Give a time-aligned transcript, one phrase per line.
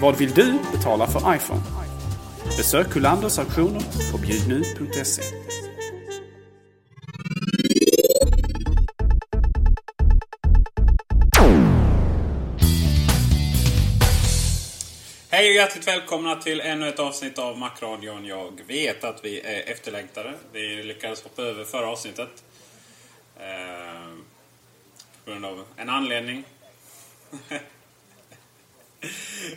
[0.00, 1.62] Vad vill du betala för iPhone?
[2.56, 5.22] Besök Kullanders auktioner på bjudnu.se.
[15.30, 18.26] Hej och hjärtligt välkomna till ännu ett avsnitt av Macradion.
[18.26, 20.34] Jag vet att vi är efterlängtade.
[20.52, 22.44] Vi lyckades hoppa över förra avsnittet.
[23.40, 24.14] Eh,
[25.24, 26.44] på grund av en anledning.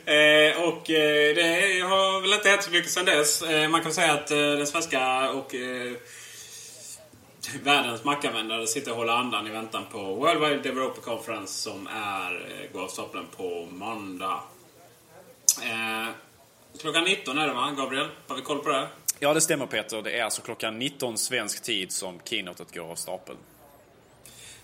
[0.05, 3.41] Eh, och eh, det har väl inte hänt så mycket sedan dess.
[3.41, 5.91] Eh, man kan säga att eh, den svenska och eh,
[7.63, 12.31] världens mackanvändare sitter och håller andan i väntan på World Wide Developer Conference som är,
[12.31, 14.39] eh, går av stapeln på måndag.
[16.81, 18.07] Klockan 19 är det va, Gabriel?
[18.27, 18.87] Har vi koll på det?
[19.19, 20.01] Ja, det stämmer Peter.
[20.01, 23.37] Det är alltså klockan 19 svensk tid som keynotet går av stapeln.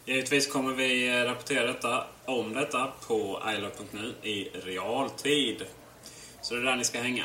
[0.10, 5.66] Givetvis kommer vi eh, rapportera detta, om detta på ilove.nu i realtid.
[6.42, 7.24] Så det är där ni ska hänga.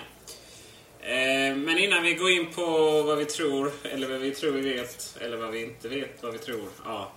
[1.00, 2.62] Eh, men innan vi går in på
[3.03, 6.33] vad vi tror, eller vad vi tror vi vet, eller vad vi inte vet vad
[6.33, 6.69] vi tror.
[6.84, 7.12] Ja,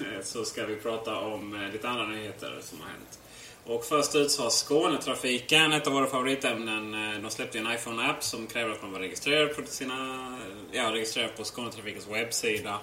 [0.00, 3.18] eh, så ska vi prata om lite andra nyheter som har hänt.
[3.64, 8.46] Och först ut så har Skånetrafiken, ett av våra favoritämnen, de släppte en iPhone-app som
[8.46, 10.38] kräver att man var registrerad på sina,
[10.72, 12.78] ja, registrerad på Skånetrafikens webbsida.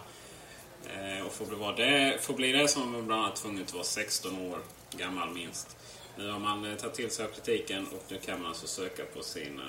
[0.87, 3.73] Eh, och får bli, vara det, får bli det som man bland annat tvungen att
[3.73, 4.59] vara 16 år
[4.91, 5.77] gammal minst.
[6.17, 9.05] Nu har man eh, tagit till sig av kritiken och nu kan man alltså söka
[9.05, 9.63] på sina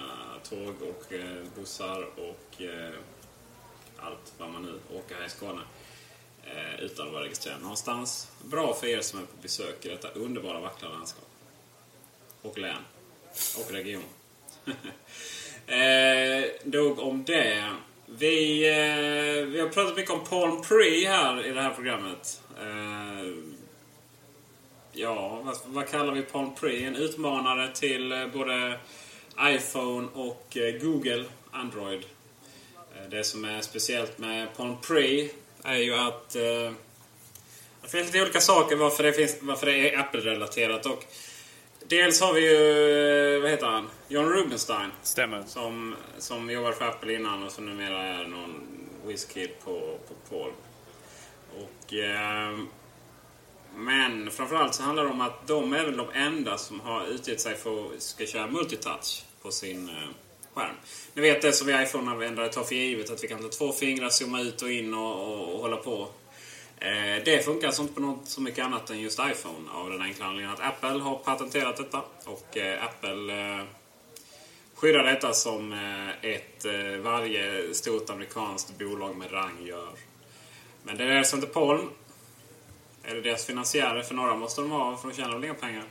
[0.48, 2.94] tåg och eh, bussar och eh,
[3.96, 5.60] allt vad man nu åker här i Skåne.
[6.44, 8.30] Eh, utan att vara registrerad någonstans.
[8.44, 11.28] Bra för er som är på besök i detta underbara vackra landskap.
[12.42, 12.82] Och län.
[13.58, 14.02] Och region.
[15.66, 17.74] eh, nog om det.
[18.18, 22.42] Vi, eh, vi har pratat mycket om Palm Pre här i det här programmet.
[22.60, 23.32] Eh,
[24.92, 26.84] ja, vad, vad kallar vi Palm Pre?
[26.84, 28.78] En utmanare till eh, både
[29.40, 32.04] iPhone och eh, Google Android.
[32.96, 35.28] Eh, det som är speciellt med Palm Pre
[35.62, 36.72] är ju att eh,
[37.82, 40.86] det finns lite olika saker varför det, finns, varför det är Apple-relaterat.
[40.86, 41.04] Och
[41.90, 43.88] dels har vi ju, vad heter han?
[44.08, 44.90] John Rubinstein.
[45.02, 45.42] Stämmer.
[45.46, 48.60] Som, som jobbade för Apple innan och som numera är någon
[49.06, 50.52] whiskid på, på Paul.
[51.58, 52.58] Och, eh,
[53.76, 57.40] men framförallt så handlar det om att de är väl de enda som har utgett
[57.40, 59.94] sig för att ska köra multitouch på sin eh,
[60.54, 60.74] skärm.
[61.14, 64.08] Ni vet det som vi iPhone-användare tar för givet att vi kan ta två fingrar,
[64.08, 66.08] zooma ut och in och, och, och hålla på.
[66.80, 70.02] Eh, det funkar alltså inte på något så mycket annat än just iPhone av den
[70.02, 72.02] enkla anledningen att Apple har patenterat detta.
[72.24, 73.64] Och eh, Apple eh,
[74.74, 75.72] skyddar detta som
[76.22, 76.66] ett
[77.02, 79.88] varje stort amerikanskt bolag med rang gör.
[80.82, 81.90] Men det är alltså inte Palm.
[83.04, 85.84] Eller deras finansiärer, för några måste de ha för de tjänar väl inga pengar.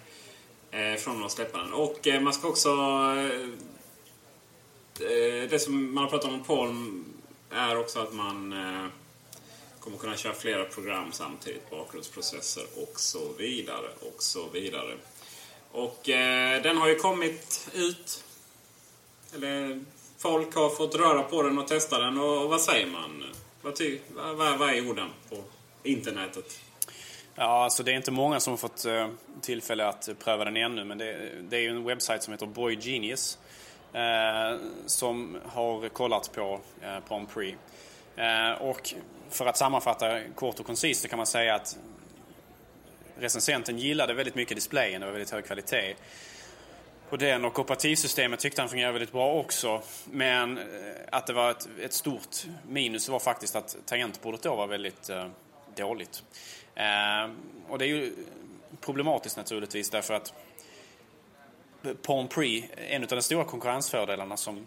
[0.98, 1.74] Från att släppa den.
[1.74, 2.70] Och man ska också...
[5.50, 7.06] Det som man har pratat om Palm
[7.52, 8.54] är också att man
[9.80, 14.94] kommer kunna köra flera program samtidigt, bakgrundsprocesser och så vidare och så vidare.
[15.72, 18.24] Och eh, den har ju kommit ut
[19.36, 19.84] eller
[20.18, 22.20] folk har fått röra på den och testa den.
[22.20, 23.24] Och vad säger man?
[23.62, 25.44] Vad, ty, vad, vad är orden på
[25.84, 26.60] internetet?
[27.36, 29.10] Ja, alltså det är inte många som har fått eh,
[29.42, 32.78] tillfälle att pröva den ännu, men det, det är ju en webbsajt som heter Boy
[32.82, 33.38] Genius
[33.94, 37.56] Eh, som har kollat på eh, Palm Pre
[38.60, 38.94] och
[39.30, 41.78] för att sammanfatta kort och koncist så kan man säga att
[43.20, 45.96] recensenten gillade väldigt mycket displayen, det var väldigt hög kvalitet
[47.10, 49.82] på den och operativsystemet tyckte han fungerade väldigt bra också.
[50.06, 50.60] Men
[51.12, 55.28] att det var ett, ett stort minus var faktiskt att tangentbordet då var väldigt eh,
[55.76, 56.24] dåligt.
[56.76, 57.30] Eh,
[57.68, 58.14] och det är ju
[58.82, 60.34] problematiskt naturligtvis därför att
[62.02, 64.66] Palm Pre, en av de stora konkurrensfördelarna som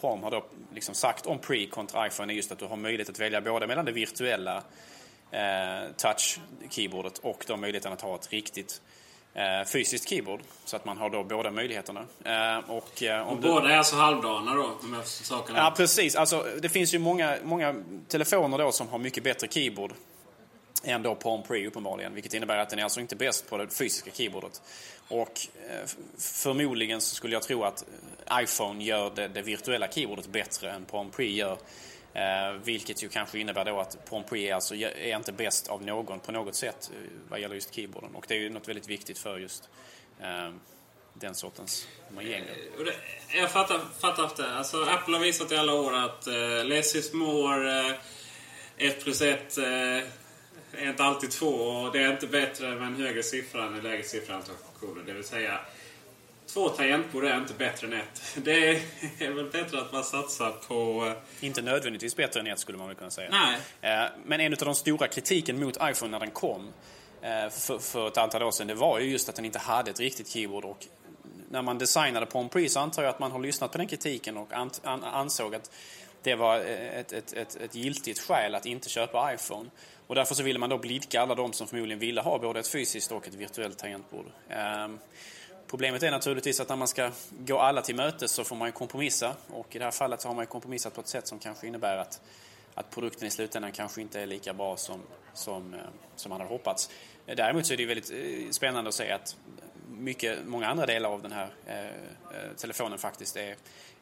[0.00, 0.44] Palm har då
[0.74, 3.66] liksom sagt om Pre kontra iPhone är just att du har möjlighet att välja både
[3.66, 4.56] mellan det virtuella
[5.30, 8.80] eh, touch-keyboardet och då möjligheten att ha ett riktigt
[9.34, 10.40] eh, fysiskt keyboard.
[10.64, 12.00] Så att man har då båda möjligheterna.
[12.24, 13.48] Eh, och, eh, och du...
[13.48, 14.78] båda är alltså halvdana då?
[14.82, 15.58] De sakerna.
[15.58, 16.16] Ja, precis.
[16.16, 17.74] Alltså, det finns ju många, många
[18.08, 19.92] telefoner då som har mycket bättre keyboard
[20.84, 22.14] än då Palm Pre uppenbarligen.
[22.14, 24.62] Vilket innebär att den är alltså inte bäst på det fysiska keyboardet.
[25.08, 25.40] Och
[25.70, 25.88] eh,
[26.18, 27.84] förmodligen så skulle jag tro att
[28.26, 31.58] eh, iPhone gör det, det virtuella keyboardet bättre än Palm Pre gör
[32.18, 36.32] Eh, vilket ju kanske innebär då att Pompré alltså är inte bäst av någon på
[36.32, 38.14] något sätt eh, vad gäller just keyboarden.
[38.14, 39.68] Och det är ju något väldigt viktigt för just
[40.20, 40.50] eh,
[41.14, 41.88] den sortens
[42.20, 42.44] gäng.
[43.34, 44.56] Jag fattar, fattar det.
[44.56, 47.94] Alltså, Apple har visat i alla år att eh, less is more, eh,
[48.76, 49.64] 1 plus 1 eh,
[50.72, 53.82] är inte alltid 2 och det är inte bättre med en högre siffra än en
[53.82, 54.42] lägre siffra
[55.06, 55.60] Det vill säga
[56.46, 58.22] Två tangentbord är inte bättre än ett.
[58.44, 58.82] Det
[59.18, 61.06] är väl bättre att man satsar på...
[61.06, 63.28] Eh, inte nödvändigtvis bättre än ett skulle man väl kunna säga.
[63.30, 63.58] Nej.
[63.92, 66.72] Eh, men en av de stora kritiken mot iPhone när den kom
[67.22, 69.90] eh, för, för ett antal år sedan, det var ju just att den inte hade
[69.90, 70.64] ett riktigt keyboard.
[70.64, 70.86] Och
[71.50, 74.36] när man designade Palm Pre så antar jag att man har lyssnat på den kritiken
[74.36, 74.48] och
[75.02, 75.70] ansåg att
[76.22, 79.70] det var eh, ett, ett, ett, ett giltigt skäl att inte köpa iPhone.
[80.06, 82.68] Och därför så ville man då blidka alla de som förmodligen ville ha både ett
[82.68, 84.26] fysiskt och ett virtuellt tangentbord.
[84.48, 84.98] Ehm,
[85.66, 88.72] problemet är naturligtvis att när man ska gå alla till mötes så får man ju
[88.72, 89.34] kompromissa.
[89.48, 91.66] Och i det här fallet så har man ju kompromissat på ett sätt som kanske
[91.66, 92.20] innebär att,
[92.74, 95.00] att produkten i slutändan kanske inte är lika bra som,
[95.34, 95.80] som, eh,
[96.16, 96.90] som man hade hoppats.
[97.26, 99.36] Däremot så är det väldigt eh, spännande att se att
[99.90, 103.56] mycket, många andra delar av den här eh, telefonen faktiskt är,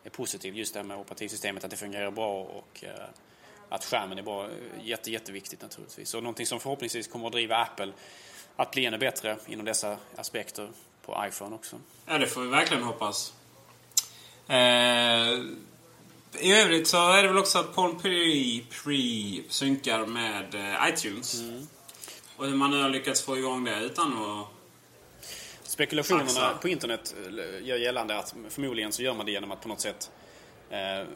[0.06, 0.56] är positiv.
[0.56, 2.90] Just det här med operativsystemet, att det fungerar bra och eh,
[3.68, 4.48] att skärmen är bra.
[4.82, 6.14] Jätte, jätteviktigt naturligtvis.
[6.14, 7.92] Och någonting som förhoppningsvis kommer att driva Apple
[8.56, 10.68] att bli ännu bättre inom dessa aspekter
[11.02, 11.76] på iPhone också.
[12.06, 13.34] Ja, det får vi verkligen hoppas.
[14.48, 14.56] Eh,
[16.40, 21.40] I övrigt så är det väl också att Pre, Pre synkar med eh, iTunes.
[21.40, 21.66] Mm.
[22.36, 24.46] Och hur man nu har lyckats få igång det utan att
[25.76, 26.58] Spekulationerna Axa.
[26.62, 29.80] på internet eh, gör gällande att förmodligen så gör man det genom att på något
[29.80, 30.10] sätt
[30.70, 31.06] eh,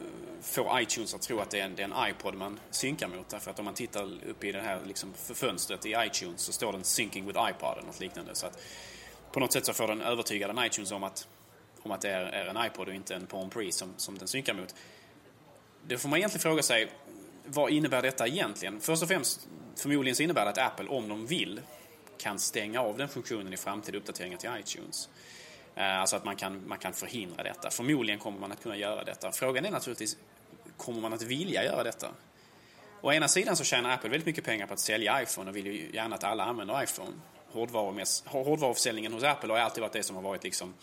[0.41, 3.29] få iTunes att tro att det är, en, det är en iPod man synkar mot.
[3.29, 6.71] Därför att om man tittar upp i det här liksom, fönstret i iTunes så står
[6.71, 8.35] den Syncing with iPod eller något liknande.
[8.35, 8.61] Så att
[9.31, 11.27] på något sätt så får den övertyga den iTunes om att,
[11.81, 14.27] om att det är, är en iPod och inte en Palm Pre som, som den
[14.27, 14.75] synkar mot.
[15.87, 16.87] Det får man egentligen fråga sig,
[17.45, 18.81] vad innebär detta egentligen?
[18.81, 21.61] Först och främst, förmodligen så innebär det att Apple, om de vill,
[22.21, 25.09] kan stänga av den funktionen i framtida uppdateringar till iTunes.
[25.75, 27.69] Eh, alltså att man kan, man kan förhindra detta.
[27.69, 29.31] Förmodligen kommer man att kunna göra detta.
[29.31, 30.17] Frågan är naturligtvis,
[30.77, 32.07] kommer man att vilja göra detta?
[33.01, 35.65] Å ena sidan så tjänar Apple väldigt mycket pengar på att sälja iPhone och vill
[35.65, 37.11] ju gärna att alla använder iPhone
[37.51, 40.73] hårdvaruförsäljningen hos Apple har alltid varit det som har varit liksom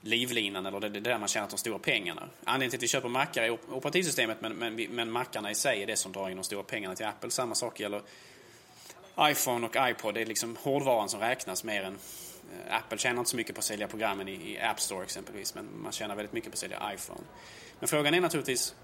[0.00, 2.28] livlinan eller det, det där man tjänat de stora pengarna.
[2.44, 5.86] Anledningen till att vi köper mackar är operativsystemet men, men, men mackarna i sig är
[5.86, 7.30] det som drar in de stora pengarna till Apple.
[7.30, 8.02] Samma sak gäller
[9.22, 10.14] iPhone och iPod.
[10.14, 11.98] Det är liksom hårdvaran som räknas mer än
[12.66, 15.54] eh, Apple tjänar inte så mycket på att sälja programmen i, i App Store exempelvis
[15.54, 17.20] men man tjänar väldigt mycket på att sälja iPhone.
[17.78, 18.74] Men frågan är naturligtvis,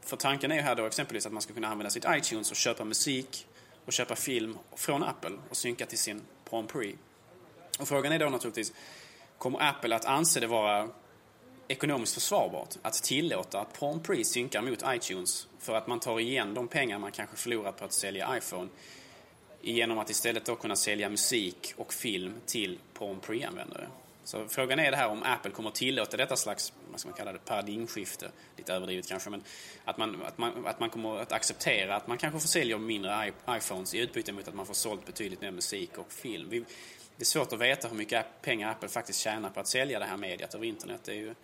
[0.00, 2.56] för tanken är ju här då exempelvis att man ska kunna använda sitt iTunes och
[2.56, 3.46] köpa musik
[3.84, 6.98] och köpa film från Apple och synka till sin Palm Prix.
[7.78, 8.72] Och frågan är då naturligtvis,
[9.38, 10.88] kommer Apple att anse det vara
[11.68, 16.54] ekonomiskt försvarbart att tillåta att Palm Prix synkar mot iTunes för att man tar igen
[16.54, 18.68] de pengar man kanske förlorat på att sälja iPhone
[19.72, 23.88] genom att istället då kunna sälja musik och film till PornPre-användare.
[24.24, 27.16] Så frågan är det här om Apple kommer att tillåta detta slags, vad ska man
[27.16, 28.30] kalla det, paradigmskifte.
[28.56, 29.42] Lite överdrivet kanske, men
[29.84, 33.32] att man, att man, att man kommer att acceptera att man kanske får sälja mindre
[33.48, 36.48] iPhones i utbyte mot att man får sålt betydligt mer musik och film.
[36.50, 36.58] Vi,
[37.16, 40.04] det är svårt att veta hur mycket pengar Apple faktiskt tjänar på att sälja det
[40.04, 41.00] här mediet över internet.
[41.04, 41.34] Det, ju,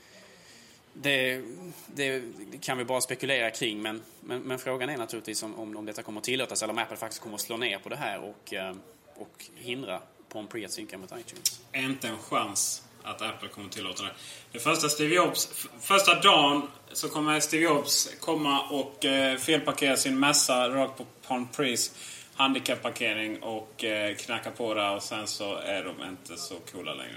[0.93, 1.43] det,
[1.87, 2.23] det,
[2.61, 6.03] kan vi bara spekulera kring, men, men, men frågan är naturligtvis om, om, om, detta
[6.03, 8.55] kommer att tillåtas eller om Apple faktiskt kommer att slå ner på det här och,
[8.55, 8.75] eh,
[9.15, 11.61] och hindra Pon Prix pre att synka mot iTunes.
[11.75, 12.83] Inte en chans.
[13.03, 14.13] att Apple kommer att tillåta det.
[14.53, 20.19] Det första Steve Jobs, första dagen så kommer Steve Jobs komma och eh, felparkera sin
[20.19, 21.93] mässa rakt på Palm Prix
[22.35, 27.17] handikapparkering och eh, knacka på där och sen så är de inte så coola längre.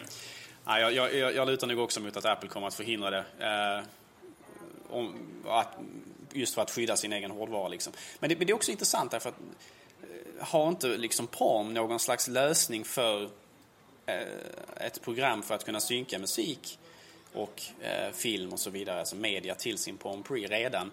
[0.65, 3.25] Ja, jag, jag, jag lutar nog också mot att Apple kommer att förhindra det.
[3.39, 3.83] Eh,
[4.89, 5.15] om,
[5.45, 5.77] att,
[6.31, 7.67] just för att skydda sin egen hårdvara.
[7.67, 7.93] Liksom.
[8.19, 9.39] Men, det, men det är också intressant därför att
[10.01, 13.29] eh, har inte liksom Palm någon slags lösning för
[14.05, 16.79] eh, ett program för att kunna synka musik
[17.33, 20.91] och eh, film och så vidare, alltså media till sin Palm Pre redan?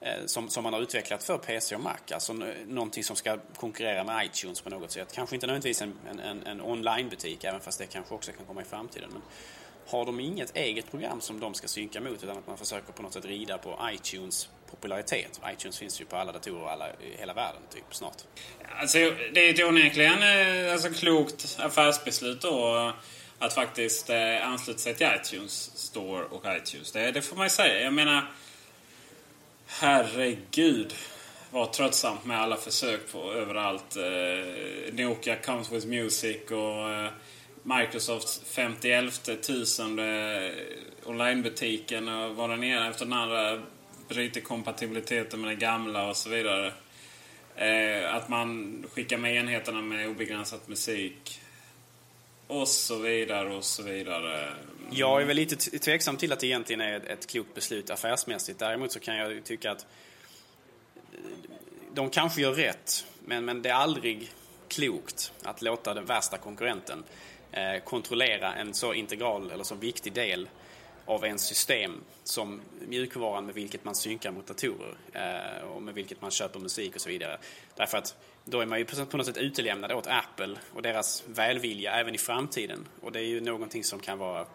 [0.00, 1.96] Eh, som, som man har utvecklat för PC och Mac.
[2.10, 2.32] Alltså
[2.66, 5.12] någonting som ska konkurrera med iTunes på något sätt.
[5.14, 8.64] Kanske inte nödvändigtvis en, en, en onlinebutik, även fast det kanske också kan komma i
[8.64, 9.10] framtiden.
[9.12, 9.22] Men
[9.86, 13.02] har de inget eget program som de ska synka mot utan att man försöker på
[13.02, 15.40] något sätt rida på iTunes popularitet.
[15.52, 18.16] iTunes finns ju på alla datorer alla, i hela världen typ snart.
[18.80, 18.98] Alltså,
[19.32, 22.92] det är ett onekligen ett alltså, klokt affärsbeslut då
[23.38, 26.92] att faktiskt eh, ansluta sig till iTunes Store och iTunes.
[26.92, 27.80] Det, det får man ju säga.
[27.80, 28.26] Jag menar
[29.68, 30.94] Herregud
[31.50, 33.96] vad tröttsamt med alla försök på överallt.
[33.96, 37.10] Eh, Nokia comes with music och eh,
[37.62, 40.52] Microsofts 50 tusende
[41.04, 43.62] onlinebutiken och vad den ena efter den andra
[44.08, 46.72] bryter kompatibiliteten med den gamla och så vidare.
[47.56, 51.40] Eh, att man skickar med enheterna med obegränsat musik.
[52.46, 54.52] Och så vidare och så vidare.
[54.90, 58.58] Jag är väl lite tveksam till att det egentligen är ett klokt beslut affärsmässigt.
[58.58, 59.86] Däremot så kan jag tycka att
[61.12, 61.18] eh,
[61.94, 64.32] de kanske gör rätt, men, men det är aldrig
[64.68, 67.04] klokt att låta den värsta konkurrenten
[67.52, 70.48] eh, kontrollera en så integral eller så viktig del
[71.04, 76.22] av ens system som mjukvaran med vilket man synkar mot datorer eh, och med vilket
[76.22, 77.38] man köper musik och så vidare.
[77.76, 81.92] Därför att då är man ju på något sätt utelämnad åt Apple och deras välvilja
[81.92, 82.86] även i framtiden.
[83.00, 84.46] Och det är ju någonting som kan vara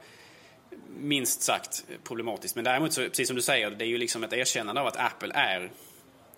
[1.00, 2.56] minst sagt problematiskt.
[2.56, 4.98] Men däremot, så, precis som du säger, det är ju liksom ett erkännande av att
[4.98, 5.72] Apple är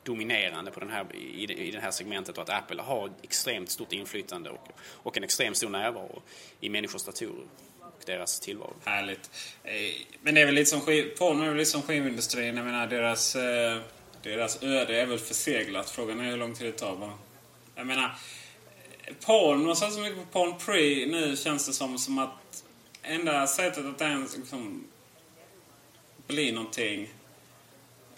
[0.03, 3.93] dominerande på den här, i, i det här segmentet och att Apple har extremt stort
[3.93, 6.21] inflytande och, och en extremt stor närvaro
[6.59, 7.45] i människors datorer
[7.79, 8.73] och deras tillvaro.
[8.85, 9.29] Härligt.
[9.63, 9.73] Eh,
[10.21, 10.81] men det är väl lite som,
[11.17, 12.57] porn är väl lite som skivindustrin.
[12.57, 13.81] Jag menar, deras, eh,
[14.23, 15.89] deras öde är väl förseglat.
[15.89, 17.13] Frågan är hur lång tid det tar bara.
[17.75, 18.15] Jag menar,
[19.03, 22.62] eh, Porn, man satsar så mycket på Porn Pre nu känns det som, som att
[23.03, 24.83] enda sättet att ens liksom
[26.27, 27.13] bli någonting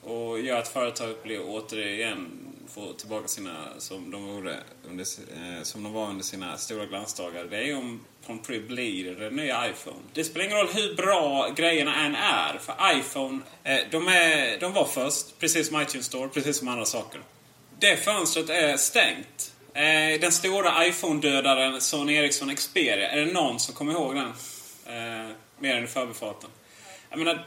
[0.02, 4.58] och göra att företaget blir återigen får tillbaka sina, som de, vore
[4.90, 7.46] under, eh, som de var under sina stora glansdagar.
[7.46, 9.98] Det är om Grand Prix blir den nya iPhone.
[10.14, 12.58] Det spelar ingen roll hur bra grejerna än är.
[12.58, 16.86] För iPhone, eh, de, är, de var först, precis som iTunes Store, precis som andra
[16.86, 17.22] saker.
[17.80, 19.54] Det fönstret är stängt.
[19.74, 24.34] Eh, den stora iPhone-dödaren Sony Ericsson Xperia, är det någon som kommer ihåg den?
[24.86, 26.50] Eh, mer än i förbifarten.
[27.10, 27.46] Jag menar,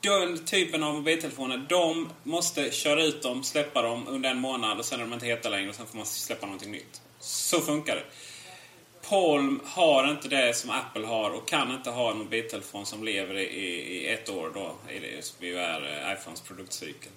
[0.00, 4.84] den typen av mobiltelefoner, de måste köra ut dem, släppa dem under en månad och
[4.84, 7.00] sen är de inte heta längre och sen får man släppa någonting nytt.
[7.18, 8.04] Så funkar det.
[9.08, 13.34] Palm har inte det som Apple har och kan inte ha en mobiltelefon som lever
[13.34, 17.12] i, i ett år då, i det som ju är eh, iPhones produktcykel.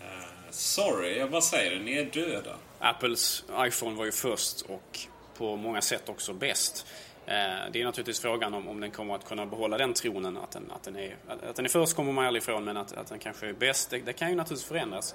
[0.00, 1.78] Uh, sorry, jag bara säger det.
[1.78, 2.56] Ni är döda.
[2.78, 4.98] Apples iPhone var ju först och
[5.36, 6.86] på många sätt också bäst.
[7.26, 10.36] Eh, det är naturligtvis frågan om, om den kommer att kunna behålla den tronen.
[10.36, 12.92] Att den, att den, är, att den är först kommer man aldrig ifrån, men att,
[12.92, 15.14] att den kanske är bäst, det, det kan ju naturligtvis förändras.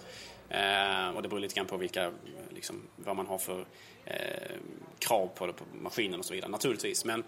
[0.49, 2.11] Eh, och det beror lite grann på vilka,
[2.49, 3.65] liksom, vad man har för
[4.05, 4.57] eh,
[4.99, 7.05] krav på, det, på maskinen och så vidare, naturligtvis.
[7.05, 7.23] Men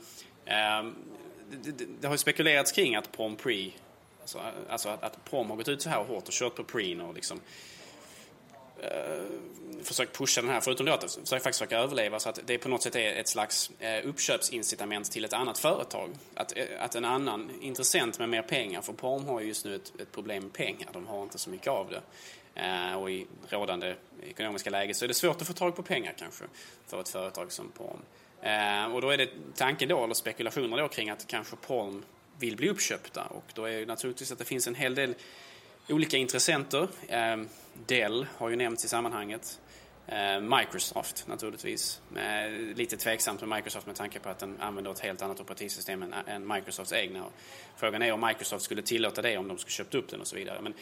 [0.45, 0.91] eh,
[1.51, 3.71] det, det, det, har ju spekulerats kring att Prom Pre,
[4.21, 7.01] alltså, alltså att, att Prom har gått ut så här hårt och kört på Preen
[7.01, 7.68] och liksom eh,
[8.83, 12.57] Eh, försökt pusha den här, förutom då att försöka, faktiskt försöka överleva, så att det
[12.57, 16.09] på något sätt är ett slags eh, uppköpsincitament till ett annat företag.
[16.33, 19.75] Att, eh, att en annan intressent med mer pengar, för Porm har ju just nu
[19.75, 22.01] ett, ett problem med pengar, de har inte så mycket av det.
[22.95, 26.43] Och i rådande ekonomiska läge så är det svårt att få tag på pengar kanske
[26.87, 27.99] för ett företag som Porm.
[28.93, 32.03] Och då är det tanken då, eller spekulationer då kring att kanske Porm
[32.39, 35.15] vill bli uppköpta och då är det naturligtvis att det finns en hel del
[35.89, 36.87] olika intressenter.
[37.07, 37.49] Ehm,
[37.85, 39.59] Dell har ju nämnts i sammanhanget.
[40.07, 42.01] Ehm, Microsoft naturligtvis.
[42.75, 46.47] Lite tveksamt med Microsoft med tanke på att den använder ett helt annat operativsystem än
[46.47, 47.23] Microsofts egna.
[47.75, 50.35] Frågan är om Microsoft skulle tillåta det om de skulle köpt upp den och så
[50.35, 50.61] vidare.
[50.61, 50.73] Men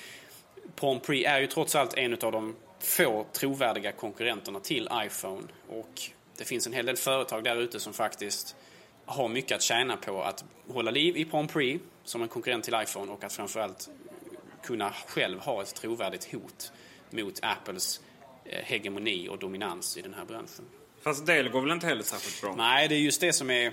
[0.76, 5.44] Palm Pre är ju trots allt en av de få trovärdiga konkurrenterna till iPhone.
[5.70, 6.02] Och
[6.38, 8.56] det finns en hel del företag där ute som faktiskt
[9.06, 12.76] har mycket att tjäna på att hålla liv i Palm Pre som en konkurrent till
[12.84, 13.90] iPhone och att framförallt
[14.68, 16.72] kunna själv ha ett trovärdigt hot
[17.10, 18.02] mot Apples
[18.46, 20.66] eh, hegemoni och dominans i den här branschen.
[21.02, 22.56] Fast Dell går väl inte heller särskilt bra?
[22.58, 23.72] Nej, det är just det som är,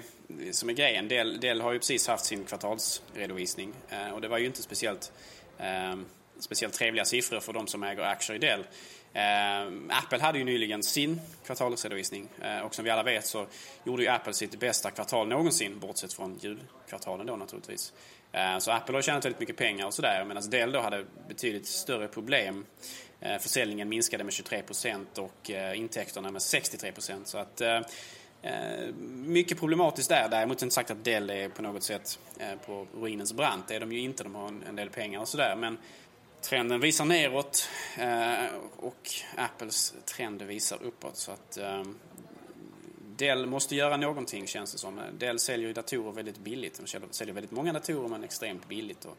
[0.50, 1.08] som är grejen.
[1.08, 5.12] Dell, Dell har ju precis haft sin kvartalsredovisning eh, och det var ju inte speciellt,
[5.58, 5.96] eh,
[6.38, 8.64] speciellt trevliga siffror för de som äger aktier i Dell.
[9.12, 13.46] Eh, Apple hade ju nyligen sin kvartalsredovisning eh, och som vi alla vet så
[13.84, 17.92] gjorde ju Apple sitt bästa kvartal någonsin bortsett från julkvartalen då naturligtvis.
[18.34, 21.66] Eh, så Apple har tjänat väldigt mycket pengar och sådär medan Dell då hade betydligt
[21.66, 22.66] större problem.
[23.20, 27.24] Eh, försäljningen minskade med 23% och eh, intäkterna med 63%.
[27.24, 27.62] Så att
[29.26, 30.28] mycket problematiskt där.
[30.28, 32.18] Däremot inte sagt att Dell är på något sätt
[32.66, 33.68] på ruinens brant.
[33.68, 34.22] Det är de ju inte.
[34.22, 35.56] De har en del pengar och sådär.
[35.56, 35.78] Men
[36.40, 37.68] trenden visar neråt
[38.76, 41.16] och Apples trend visar uppåt.
[41.16, 41.58] Så att
[43.16, 45.00] Dell måste göra någonting känns det som.
[45.18, 46.80] Dell säljer ju datorer väldigt billigt.
[46.86, 49.18] De säljer väldigt många datorer men extremt billigt och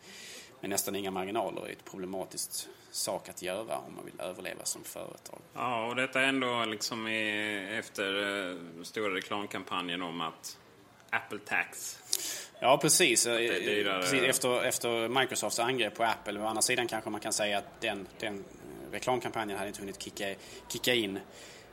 [0.61, 1.67] med nästan inga marginaler.
[1.67, 5.39] Är ett problematiskt sak att göra om man vill överleva som företag.
[5.53, 10.57] Ja, och detta är ändå liksom efter eh, stora reklamkampanjen om att
[11.09, 11.99] Apple Tax.
[12.59, 13.27] Ja, precis.
[13.27, 13.37] Eh,
[13.99, 14.21] precis.
[14.21, 16.39] Efter, efter Microsofts angrepp på Apple.
[16.39, 18.43] Å andra sidan kanske man kan säga att den, den
[18.91, 20.35] reklamkampanjen hade inte hunnit kicka,
[20.71, 21.19] kicka in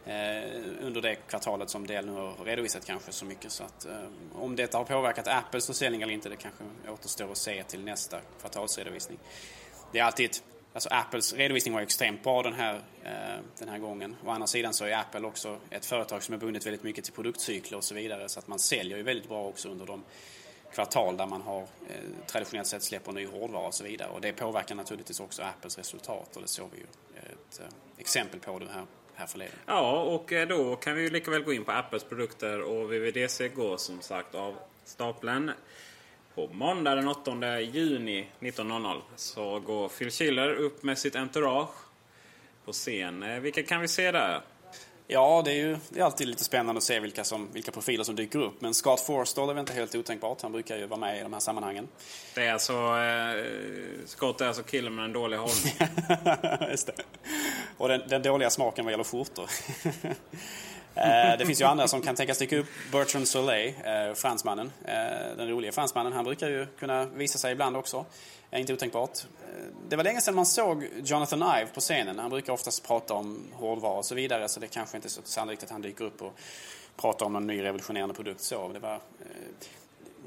[0.07, 3.53] Eh, under det kvartalet som Dell nu har redovisat kanske så mycket.
[3.53, 3.95] Så att, eh,
[4.35, 8.21] om detta har påverkat Apples försäljning eller inte det kanske återstår att se till nästa
[8.41, 9.19] kvartalsredovisning.
[9.93, 10.31] Det är alltid
[10.75, 14.17] Alltså Apples redovisning var extremt bra den här, eh, den här gången.
[14.25, 17.13] Å andra sidan så är Apple också ett företag som är bundet väldigt mycket till
[17.13, 18.29] produktcykler och så vidare.
[18.29, 20.05] Så att man säljer ju väldigt bra också under de
[20.75, 24.09] kvartal där man har eh, traditionellt sett släpper ny hårdvara och så vidare.
[24.09, 27.67] Och det påverkar naturligtvis också Apples resultat och det såg vi ju ett eh,
[27.99, 29.55] exempel på det här här förleden.
[29.67, 32.93] Ja, och eh, då kan vi ju lika väl gå in på Apples produkter och
[32.93, 35.51] VVDC går som sagt av stapeln.
[36.35, 41.75] På måndag den 8 juni 19.00 så går Phil Schiller upp med sitt entourage
[42.65, 43.23] på scen.
[43.23, 44.41] Eh, vilka kan vi se där?
[45.13, 48.05] Ja, det är ju det är alltid lite spännande att se vilka, som, vilka profiler
[48.05, 48.61] som dyker upp.
[48.61, 50.43] Men Scott Forstall är väl inte helt otänkbart.
[50.43, 51.89] Han brukar ju vara med i de här sammanhangen.
[52.35, 52.73] Det är alltså...
[52.73, 53.45] Eh,
[54.07, 56.71] Scott är alltså killen med den dåliga hållningen.
[56.71, 56.93] Just det.
[57.77, 59.51] Och den, den dåliga smaken vad gäller skjortor.
[60.95, 62.67] Eh, det finns ju andra som kan tänkas dyka upp.
[62.93, 64.73] Bertrand Soleil, eh, fransmannen.
[64.85, 66.13] Eh, den roliga fransmannen.
[66.13, 68.05] Han brukar ju kunna visa sig ibland också.
[68.51, 69.19] Eh, inte otänkbart.
[69.19, 72.19] Eh, det var länge sedan man såg Jonathan Ive på scenen.
[72.19, 74.49] Han brukar oftast prata om hårdvara och så vidare.
[74.49, 76.39] Så det kanske inte är så sannolikt att han dyker upp och
[76.97, 78.41] pratar om någon ny revolutionerande produkt.
[78.41, 79.01] Så det var,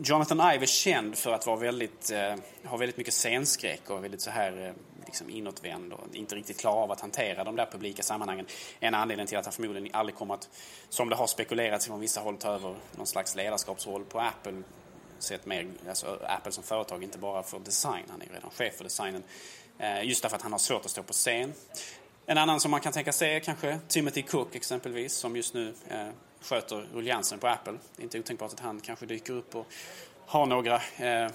[0.04, 2.36] Jonathan Ive är känd för att vara väldigt, eh,
[2.70, 4.74] ha väldigt mycket scenskräck och väldigt så här eh,
[5.06, 8.46] liksom inåtvänd och inte riktigt klara av att hantera de där publika sammanhangen.
[8.80, 10.50] En anledning till att han förmodligen aldrig kommer att,
[10.90, 14.62] som det har spekulerats från vissa håll, ta över någon slags ledarskapsroll på Apple.
[15.20, 18.04] Sett mer, alltså Apple som företag, inte bara för design.
[18.10, 19.24] Han är ju redan chef för designen.
[19.80, 21.54] Eh, just därför att han har svårt att stå på scen.
[22.26, 25.74] En annan som man kan tänka sig är kanske Timothy Cook exempelvis, som just nu
[25.90, 26.08] eh,
[26.42, 27.74] sköter rulliansen på Apple.
[27.96, 29.68] Det är inte otänkbart att han kanske dyker upp och
[30.26, 31.30] har några eh, eh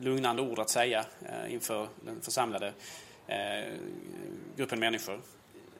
[0.00, 2.72] lugnande ord att säga eh, inför den församlade
[4.56, 5.20] gruppen människor.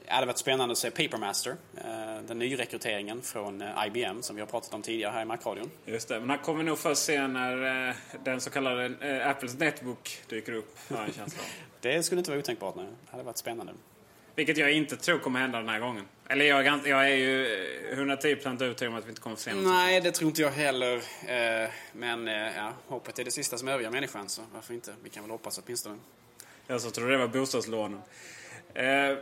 [0.04, 4.42] Det hade varit spännande att se Papermaster, eh, den nyrekryteringen från eh, IBM som vi
[4.42, 5.70] har pratat om tidigare här i Macradion.
[5.86, 10.18] Just det, men han kommer nog först se när eh, den så kallade Apples Netbook
[10.28, 11.42] dyker upp, har en känsla
[11.80, 12.86] Det skulle inte vara otänkbart, nej.
[13.04, 13.72] Det hade varit spännande.
[14.34, 16.04] Vilket jag inte tror kommer hända den här gången.
[16.28, 17.46] Eller jag är, jag är ju
[17.94, 19.64] 110% övertygad om att vi inte kommer få se något.
[19.64, 20.96] Nej, det tror inte jag heller.
[21.26, 24.94] Eh, men eh, ja, hoppet är det sista som överger människan, så varför inte?
[25.02, 25.96] Vi kan väl hoppas åtminstone.
[26.70, 28.00] Alltså, jag så trodde det var bostadslånen.
[28.74, 29.16] Eh,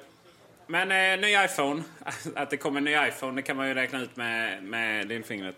[0.66, 1.82] men eh, ny iPhone.
[2.34, 5.56] Att det kommer en ny iPhone, det kan man ju räkna ut med, med lillfingret.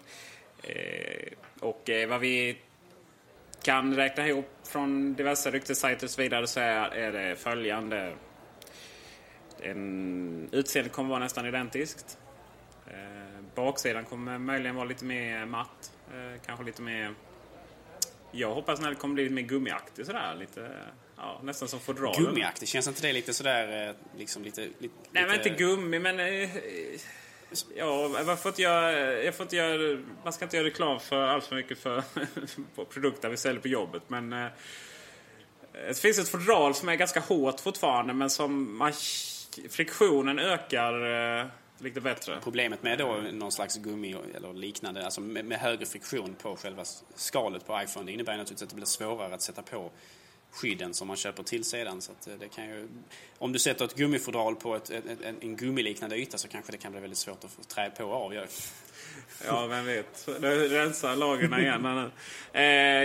[0.62, 2.58] Eh, och eh, vad vi
[3.62, 8.14] kan räkna ihop från diverse ryktessajter och så vidare så är det följande.
[9.62, 12.18] En, utseendet kommer vara nästan identiskt.
[12.86, 15.92] Eh, baksidan kommer möjligen vara lite mer matt.
[16.46, 17.14] Kanske lite mer...
[18.32, 20.36] Jag hoppas att det kommer bli lite mer gummiaktig sådär.
[20.38, 20.70] Lite,
[21.20, 22.24] ja, nästan som fodralen.
[22.24, 22.68] Gummiaktig?
[22.68, 23.88] Känns inte det lite sådär...
[23.88, 26.20] Eh, liksom lite, lite, Nej, men inte gummi, men...
[26.20, 26.50] Eh,
[27.76, 31.22] ja, varför får inte jag, jag får inte göra, man ska inte göra reklam för
[31.22, 32.02] allt för mycket för
[32.84, 34.02] produkter vi säljer på jobbet.
[34.08, 34.48] Men eh,
[35.72, 38.92] det finns ett fodral som är ganska hårt fortfarande men som man
[39.70, 41.46] friktionen ökar eh,
[41.78, 42.38] lite bättre.
[42.42, 46.84] Problemet med då någon slags gummi eller liknande, alltså med, med högre friktion på själva
[47.14, 49.90] skalet på iPhone, det innebär naturligtvis att det blir svårare att sätta på
[50.50, 52.02] skydden som man köper till sedan.
[52.02, 52.88] Så eh, det kan ju,
[53.38, 56.78] om du sätter ett gummifodral på ett, ett, en, en gummiliknande yta så kanske det
[56.78, 58.34] kan bli väldigt svårt att få trä på och av.
[59.46, 60.28] Ja, vem vet.
[60.70, 62.10] Rensa lagren igen.
[62.52, 62.62] eh,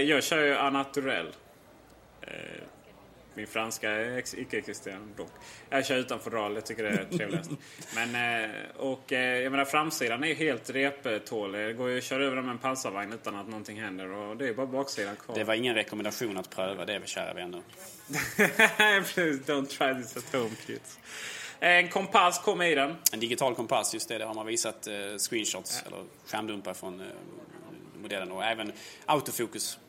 [0.10, 1.27] jag kör ju Anaturell.
[2.21, 2.31] Eh,
[3.36, 5.32] min franska är icke-existerande dock.
[5.69, 7.52] Jag kör utan fodral, jag tycker det är trevligast.
[7.95, 11.67] Men, eh, och eh, jag menar framsidan är ju helt reptålig.
[11.67, 14.10] Det går ju att köra över den med en pansarvagn utan att någonting händer.
[14.10, 15.36] Och det är bara baksidan kvar.
[15.36, 17.62] Det var ingen rekommendation att pröva det, kära vänner.
[19.13, 21.00] Please don't try this at home kids.
[21.60, 22.95] En kompass kom i den.
[23.12, 24.17] En digital kompass, just det.
[24.17, 25.91] Det har man visat eh, screenshots ja.
[25.91, 27.04] eller skärmdumpar från
[28.02, 28.32] modellen.
[28.32, 28.71] Och även
[29.06, 29.80] autofokus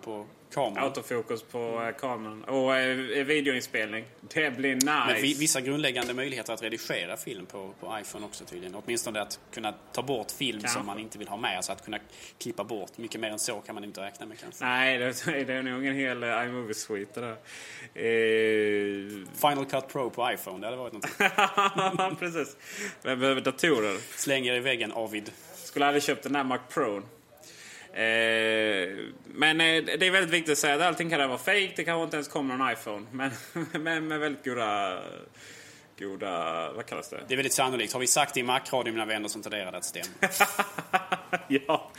[0.00, 0.84] på kameran.
[0.84, 2.44] Autofokus på eh, kameran.
[2.44, 4.04] Och eh, videoinspelning.
[4.20, 5.06] Det blir nice.
[5.06, 8.74] Men vissa grundläggande möjligheter att redigera film på, på iPhone också tydligen.
[8.74, 10.78] Åtminstone att kunna ta bort film kanske.
[10.78, 11.56] som man inte vill ha med.
[11.56, 11.98] Alltså att kunna
[12.38, 12.98] klippa bort.
[12.98, 14.64] Mycket mer än så kan man inte räkna med kanske.
[14.64, 17.36] Nej, det, det är nog en hel iMovie Suite det där.
[19.40, 22.18] Final Cut Pro på iPhone, det hade varit något.
[22.18, 22.56] Precis.
[23.02, 23.98] Vem behöver datorer?
[24.16, 25.30] Slänger i väggen, Avid.
[25.54, 27.02] Skulle aldrig köpt den där Mac Pro.
[27.94, 28.88] Eh,
[29.24, 31.72] men eh, det är väldigt viktigt att säga att allting kan vara fake.
[31.76, 33.06] Det kanske inte ens kommer någon iPhone.
[33.10, 33.30] Men,
[33.82, 35.02] men med väldigt goda,
[35.98, 36.72] goda...
[36.72, 37.20] Vad kallas det?
[37.28, 37.92] Det är väldigt sannolikt.
[37.92, 40.06] Har vi sagt det i Macradio, mina vänner, som tenderar det att stämma.
[41.48, 41.90] ja,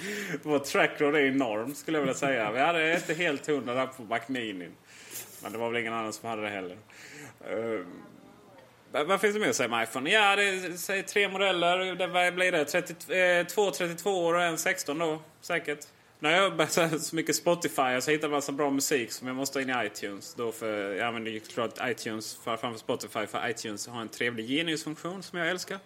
[0.43, 2.51] vår trackroad är enorm skulle jag vilja säga.
[2.51, 4.69] Vi hade inte helt hundra där på Macmini.
[5.43, 6.77] Men det var väl ingen annan som hade det heller.
[9.03, 10.09] Vad finns det mer att säga om iPhone?
[10.09, 11.95] Ja, det är tre modeller.
[11.95, 12.65] Det, vad blir det?
[12.65, 15.79] 32, 2 32 år och en 16 då, säkert.
[16.19, 19.59] När jag jobbar så mycket Spotify så hittar jag massa bra musik som jag måste
[19.59, 20.35] ha in i iTunes.
[20.35, 24.47] Då för, jag använder ju klart iTunes för, framför Spotify för iTunes har en trevlig
[24.47, 25.79] genusfunktion som jag älskar.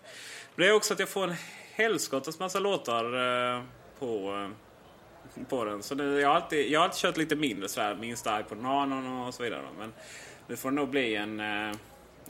[0.55, 1.35] Men det är också att jag får en
[1.73, 3.63] helskottas massa låtar eh,
[3.99, 4.35] på,
[5.35, 5.83] eh, på den.
[5.83, 7.95] Så det, jag, har alltid, jag har alltid kört lite mindre sådär.
[7.95, 9.61] Minsta iPod Nano och så vidare.
[9.77, 9.93] Men
[10.47, 11.39] det får nog bli en...
[11.39, 11.75] Eh,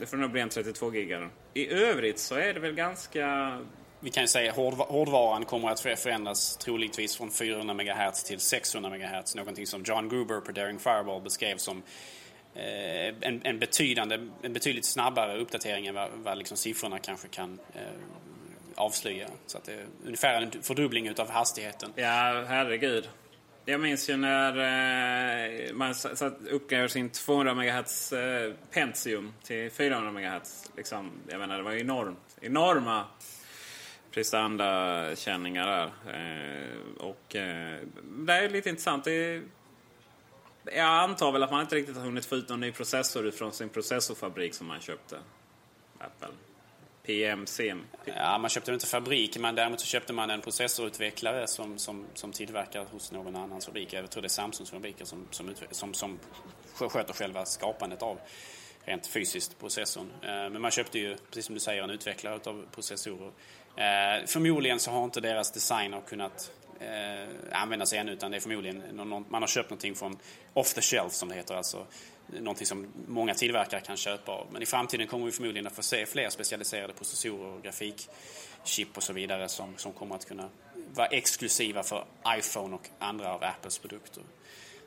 [0.00, 1.28] det får nog bli en 32 gigare.
[1.54, 3.58] I övrigt så är det väl ganska...
[4.00, 4.56] Vi kan ju säga att
[4.88, 9.34] hårdvaran kommer att förändras troligtvis från 400 MHz till 600 MHz.
[9.34, 11.82] Någonting som John Gruber på Daring Fireball beskrev som
[12.54, 17.58] eh, en, en, betydande, en betydligt snabbare uppdatering än vad, vad liksom siffrorna kanske kan
[17.74, 17.80] eh,
[18.74, 19.28] avslöja.
[19.46, 21.92] Så att det är ungefär en fördubbling utav hastigheten.
[21.96, 23.08] Ja, herregud.
[23.70, 24.56] Jag minns ju när
[25.68, 25.94] eh, man
[26.50, 30.70] uppgraderade sin 200 MHz eh, Pentium till 400 MHz.
[30.76, 32.38] Liksom, jag menar, det var enormt.
[32.40, 33.04] Enorma
[34.10, 35.86] prestandakänningar där.
[35.86, 37.24] Eh, och
[38.26, 39.06] det är lite intressant.
[40.64, 43.52] Jag antar väl att man inte riktigt har hunnit få ut någon ny processor från
[43.52, 45.18] sin processorfabrik som man köpte.
[45.98, 46.49] Apple.
[47.10, 47.74] PMC.
[48.04, 52.32] Ja, man köpte inte fabrik, men däremot så köpte man en processorutvecklare som, som, som
[52.32, 53.92] tillverkar hos någon annans fabrik.
[53.92, 56.18] Jag tror det är Samsungs fabriker som, som, som, som
[56.74, 58.18] sköter själva skapandet av
[58.84, 60.06] rent fysiskt processorn.
[60.22, 63.30] Eh, men man köpte ju, precis som du säger, en utvecklare av processorer.
[63.76, 68.40] Eh, förmodligen så har inte deras designer kunnat eh, använda användas ännu utan det är
[68.40, 70.18] förmodligen någon, man har köpt någonting från
[70.54, 71.54] off the shelf som det heter.
[71.54, 71.86] Alltså
[72.32, 74.46] någonting som många tillverkare kan köpa av.
[74.52, 79.02] Men i framtiden kommer vi förmodligen att få se fler specialiserade processorer och grafikchip och
[79.02, 80.48] så vidare som, som kommer att kunna
[80.94, 84.22] vara exklusiva för iPhone och andra av Apples produkter.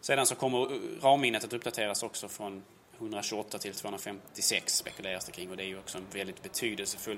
[0.01, 2.63] Sedan så kommer RAM-minnet att uppdateras också från
[2.97, 7.17] 128 till 256 spekuleras det kring och det är ju också en väldigt betydelsefull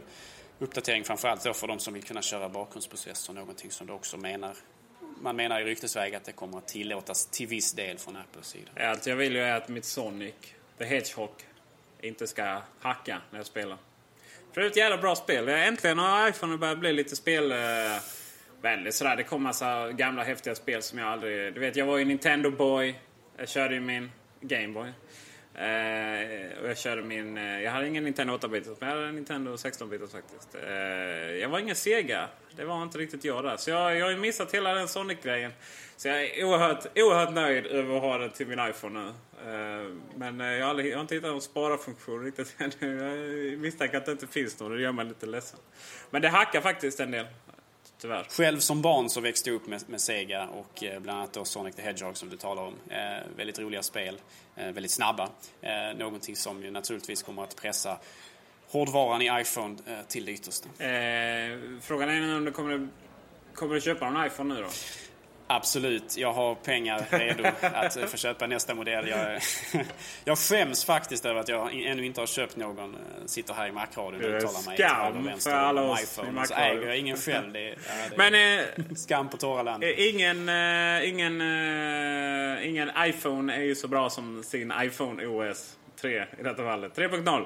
[0.60, 4.56] uppdatering framförallt då för de som vill kunna köra bakgrundsprocessor, någonting som du också menar
[5.21, 8.71] man menar i ryktesväg att det kommer att tillåtas till viss del från Apples sida.
[8.89, 10.36] Allt jag vill ju är att mitt Sonic,
[10.78, 11.30] The Hedgehog,
[12.01, 13.78] inte ska hacka när jag spelar.
[14.54, 15.49] För det är ett jävla bra spel.
[15.49, 18.88] Äntligen har iPhone börjat bli lite spelvänlig.
[18.88, 19.15] Eh, sådär.
[19.15, 21.54] Det kommer massa gamla häftiga spel som jag aldrig...
[21.54, 22.95] Du vet, jag var ju Nintendo Boy.
[23.38, 24.91] Jag körde ju min Gameboy.
[25.56, 27.38] Eh, och jag körde min...
[27.38, 30.56] Eh, jag hade ingen Nintendo 8-bitars men jag hade en Nintendo 16-bitars faktiskt.
[30.56, 30.72] Eh,
[31.41, 32.28] jag var ingen Sega.
[32.56, 33.58] Det var inte riktigt jag där.
[33.58, 35.52] Så jag, jag har ju missat hela den Sonic-grejen.
[35.98, 39.08] Så jag är oerhört, oerhört nöjd över att ha den till min iPhone nu.
[39.52, 43.50] Eh, men eh, jag har, aldrig, jag har inte hittat någon spara-funktion riktigt ännu.
[43.50, 45.60] Jag misstänker att det inte finns någon och det gör mig lite ledsen.
[46.10, 47.26] Men det hackar faktiskt en del.
[47.98, 48.26] Tyvärr.
[48.30, 51.46] Själv som barn så växte jag upp med, med Sega och eh, bland annat då
[51.46, 52.74] Sonic the Hedgehog som du talar om.
[52.90, 52.98] Eh,
[53.36, 54.22] väldigt roliga spel,
[54.56, 55.30] eh, väldigt snabba.
[55.62, 57.98] Eh, någonting som ju naturligtvis kommer att pressa
[58.68, 60.70] hårdvaran i iPhone eh, till det yttersta.
[60.86, 62.88] Eh, frågan är om du kommer,
[63.54, 64.70] kommer du köpa en iPhone nu då?
[65.48, 69.08] Absolut, jag har pengar redo att få köpa nästa modell.
[69.08, 69.42] Jag,
[70.24, 72.96] jag skäms faktiskt över att jag ännu inte har köpt någon.
[72.96, 76.48] Eh, sitter här i Macradion och uttalar mig skam för alla oss iPhone.
[76.48, 77.54] Så äger jag ingen själv.
[77.54, 77.76] Det, ja,
[78.10, 79.84] det Men, eh, skam på torra land.
[79.84, 85.78] Eh, ingen, eh, ingen, eh, ingen iPhone är ju så bra som sin iPhone OS
[86.02, 86.98] 3 i detta fallet.
[86.98, 87.46] 3.0.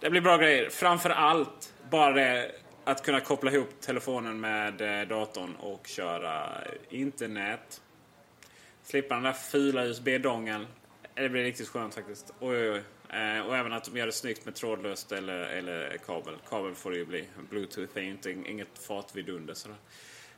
[0.00, 0.70] Det blir bra grejer.
[0.70, 2.50] Framför allt bara det
[2.84, 7.80] att kunna koppla ihop telefonen med eh, datorn och köra eh, internet.
[8.82, 10.66] Slippa den där fula USB-dongeln.
[11.14, 12.32] Det blir riktigt skönt faktiskt.
[12.40, 12.82] Oj, oj, oj.
[13.40, 16.34] Och även att de gör det snyggt med trådlöst eller, eller kabel.
[16.48, 17.24] Kabel får det ju bli.
[17.50, 19.76] Bluetooth är ju inte inget fartvidunder sådär.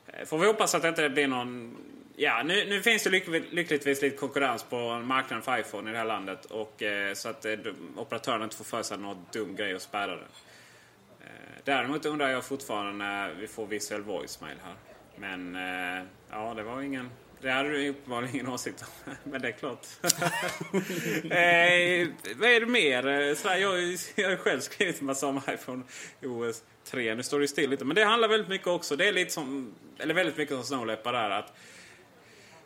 [0.07, 1.77] Eh, får vi hoppas att det inte blir någon...
[2.15, 5.99] Ja, nu, nu finns det lyck, lyckligtvis lite konkurrens på marknaden för iPhone i det
[5.99, 6.45] här landet.
[6.45, 6.83] Och,
[7.13, 10.25] så att operatören operatörerna inte får för sig någon dum grej och spärra det.
[11.67, 14.75] Däremot undrar jag fortfarande när vi får visual voicemail här.
[15.15, 17.09] Men eh, ja, det var ingen
[17.41, 19.13] det hade du uppenbarligen ingen åsikt om.
[19.31, 19.87] Men det är klart.
[20.03, 20.09] eh,
[22.35, 23.07] vad är det mer?
[23.07, 25.83] Eh, här, jag, jag har själv skrivit en massa om iPhone
[26.23, 27.15] OS 3.
[27.15, 27.85] Nu står det still lite.
[27.85, 28.95] Men det handlar väldigt mycket också.
[28.95, 31.29] Det är lite som, eller väldigt mycket som Snowleopard där.
[31.29, 31.53] Att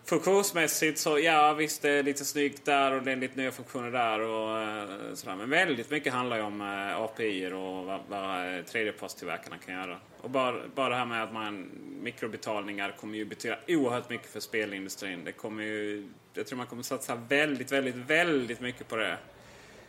[0.05, 3.91] funktionsmässigt så ja visst det är lite snyggt där och det är lite nya funktioner
[3.91, 5.35] där och eh, sådär.
[5.35, 9.97] Men väldigt mycket handlar ju om eh, API och vad, vad eh, tredjepartstillverkarna kan göra.
[10.21, 11.69] Och bara, bara det här med att man
[12.01, 15.23] mikrobetalningar kommer ju betyda oerhört mycket för spelindustrin.
[15.25, 19.17] Det kommer ju, jag tror man kommer satsa väldigt, väldigt, väldigt mycket på det.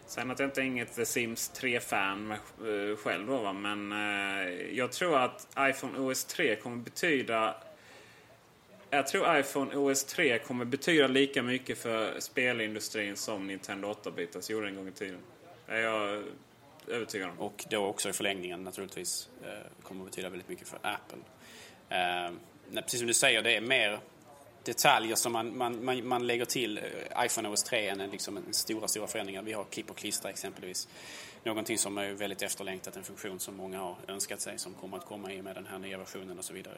[0.06, 2.34] Sen att jag inte är inget The Sims 3-fan
[3.04, 3.52] själv då va?
[3.52, 3.92] men
[4.72, 7.54] jag tror att iPhone OS 3 kommer betyda
[8.94, 14.68] jag tror iPhone OS 3 kommer betyda lika mycket för spelindustrin som Nintendo 8-bitars gjorde
[14.68, 15.18] en gång i tiden.
[15.66, 16.22] Det är jag
[16.88, 17.38] övertygad om.
[17.38, 21.18] Och då också i förlängningen naturligtvis eh, kommer betyda väldigt mycket för Apple.
[21.88, 24.00] Eh, precis som du säger, det är mer
[24.64, 28.52] detaljer som man, man, man, man lägger till eh, iPhone OS 3 än liksom en
[28.54, 29.42] stora, stora förändringar.
[29.42, 30.88] Vi har klipp och klistra exempelvis
[31.44, 35.06] någonting som är väldigt efterlängtat, en funktion som många har önskat sig som kommer att
[35.06, 36.76] komma i med den här nya versionen och så vidare.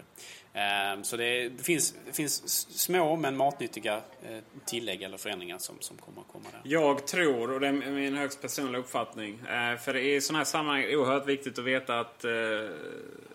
[0.53, 5.97] Ehm, så det, finns, det finns små men matnyttiga eh, tillägg eller förändringar som, som
[5.97, 6.61] kommer att komma där.
[6.65, 10.39] Jag tror, och det är min högst personliga uppfattning, eh, för det är i sådana
[10.39, 12.31] här sammanhang oerhört viktigt att veta att, eh,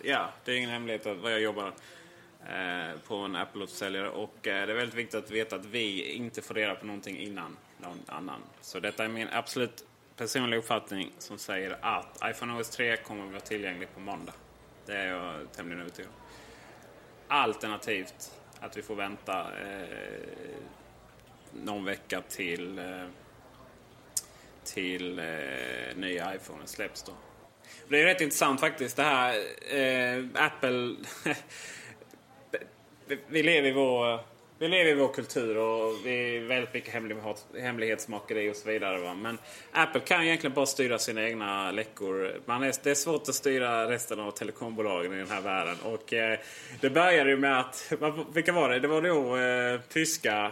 [0.03, 1.73] ja, det är ingen hemlighet vad jag jobbar
[3.07, 6.75] på en Apple-återförsäljare och det är väldigt viktigt att veta att vi inte får reda
[6.75, 8.41] på någonting innan någon annan.
[8.61, 9.85] Så detta är min absolut
[10.19, 14.33] personlig uppfattning som säger att iPhone OS 3 kommer att vara tillgänglig på måndag.
[14.85, 16.21] Det är jag tämligen övertygad om.
[17.27, 20.57] Alternativt att vi får vänta eh,
[21.51, 23.05] någon vecka till, eh,
[24.63, 25.25] till eh,
[25.95, 27.11] nya iPhone släpps då.
[27.87, 29.35] Det är rätt intressant faktiskt det här
[29.75, 30.95] eh, Apple.
[33.27, 34.19] vi lever i vår
[34.59, 36.93] vi lever i vår kultur och vi är väldigt mycket
[37.61, 38.97] hemlighetsmakeri och så vidare.
[38.97, 39.13] Va?
[39.13, 39.37] Men
[39.71, 42.41] Apple kan egentligen bara styra sina egna läckor.
[42.45, 45.75] Man är, det är svårt att styra resten av telekombolagen i den här världen.
[45.83, 46.39] Och eh,
[46.81, 47.93] det började ju med att,
[48.33, 48.79] vilka var det?
[48.79, 50.51] Det var då eh, tyska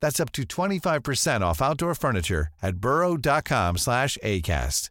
[0.00, 4.90] That's up to 25% off outdoor furniture at burrow.com slash ACAST.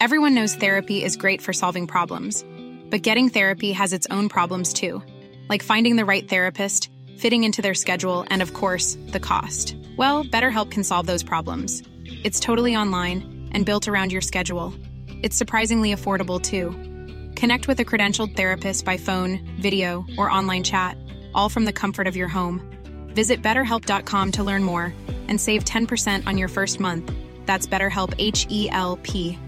[0.00, 2.42] Everyone knows therapy is great for solving problems,
[2.88, 5.02] but getting therapy has its own problems too,
[5.50, 9.76] like finding the right therapist, fitting into their schedule, and of course, the cost.
[9.98, 11.82] Well, BetterHelp can solve those problems.
[12.24, 14.72] It's totally online and built around your schedule.
[15.22, 16.70] It's surprisingly affordable too.
[17.34, 20.96] Connect with a credentialed therapist by phone, video, or online chat,
[21.34, 22.66] all from the comfort of your home.
[23.14, 24.94] Visit betterhelp.com to learn more
[25.28, 27.12] and save 10% on your first month.
[27.46, 29.38] That's BetterHelp H E L P.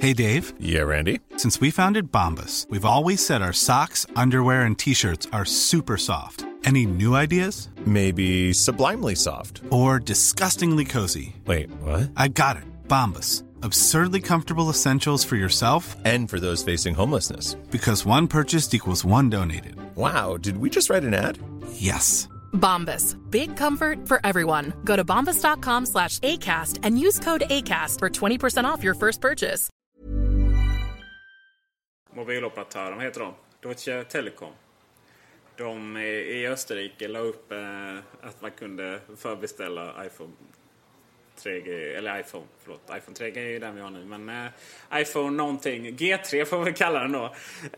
[0.00, 0.52] Hey Dave.
[0.58, 1.20] Yeah, Randy.
[1.36, 5.96] Since we founded Bombus, we've always said our socks, underwear, and t shirts are super
[5.96, 6.44] soft.
[6.64, 7.68] Any new ideas?
[7.86, 9.62] Maybe sublimely soft.
[9.70, 11.36] Or disgustingly cozy.
[11.46, 12.10] Wait, what?
[12.16, 12.64] I got it.
[12.88, 13.44] Bombus.
[13.62, 17.54] Absurdly comfortable essentials for yourself and for those facing homelessness.
[17.70, 19.76] Because one purchased equals one donated.
[19.96, 21.38] Wow, did we just write an ad?
[21.74, 22.28] Yes.
[22.52, 23.16] Bombas.
[23.30, 24.72] Big comfort for everyone.
[24.84, 29.68] Go to bombas.com slash ACAST and use code ACAST for 20% off your first purchase.
[32.14, 33.34] Mobiloperatören, vad heter de?
[33.60, 34.52] Deutsche Telekom.
[35.56, 37.58] De i Österrike la upp eh,
[38.20, 40.32] att man kunde förbeställa iPhone
[41.38, 42.82] 3G, eller iPhone, förlåt.
[42.96, 44.04] iPhone 3G är ju den vi har nu.
[44.04, 47.24] Men eh, iPhone någonting, G3 får vi kalla den då.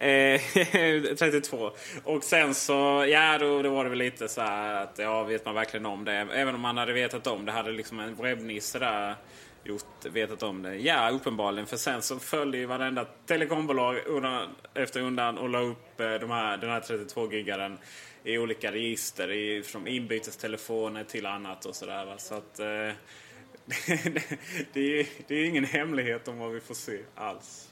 [0.06, 0.40] Eh,
[1.16, 1.70] 32.
[2.04, 5.44] Och sen så, ja då, då var det väl lite så här att ja, vet
[5.44, 6.12] man verkligen om det?
[6.12, 9.16] Även om man hade vetat om det, hade liksom en webbnisse där
[9.64, 10.76] gjort, vetat om det?
[10.76, 11.66] Ja, uppenbarligen.
[11.66, 16.30] För sen så följde ju varenda telekombolag undan efter undan och la upp eh, de
[16.30, 17.78] här, den här 32-gigaren
[18.24, 19.30] i olika register.
[19.30, 22.14] I, från inbytestelefoner till annat och sådär.
[22.18, 22.58] Så att...
[22.58, 22.96] Eh,
[24.72, 27.68] det, är, det är ingen hemlighet om vad vi får se alls.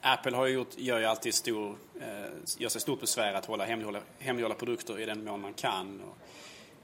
[0.00, 4.00] Apple har gjort, gör ju alltid stor, eh, gör sig stort besvär att hålla hemlighålla,
[4.18, 6.00] hemlighålla produkter i den mån man kan.
[6.00, 6.18] Och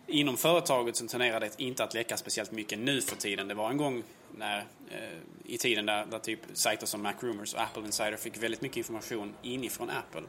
[0.07, 3.49] inom företaget så tenderar det inte att läcka speciellt mycket nu för tiden.
[3.49, 4.03] Det var en gång
[4.37, 4.59] när,
[4.91, 8.77] eh, i tiden där, där typ sajter som MacRumors och Apple Insider fick väldigt mycket
[8.77, 10.23] information inifrån Apple.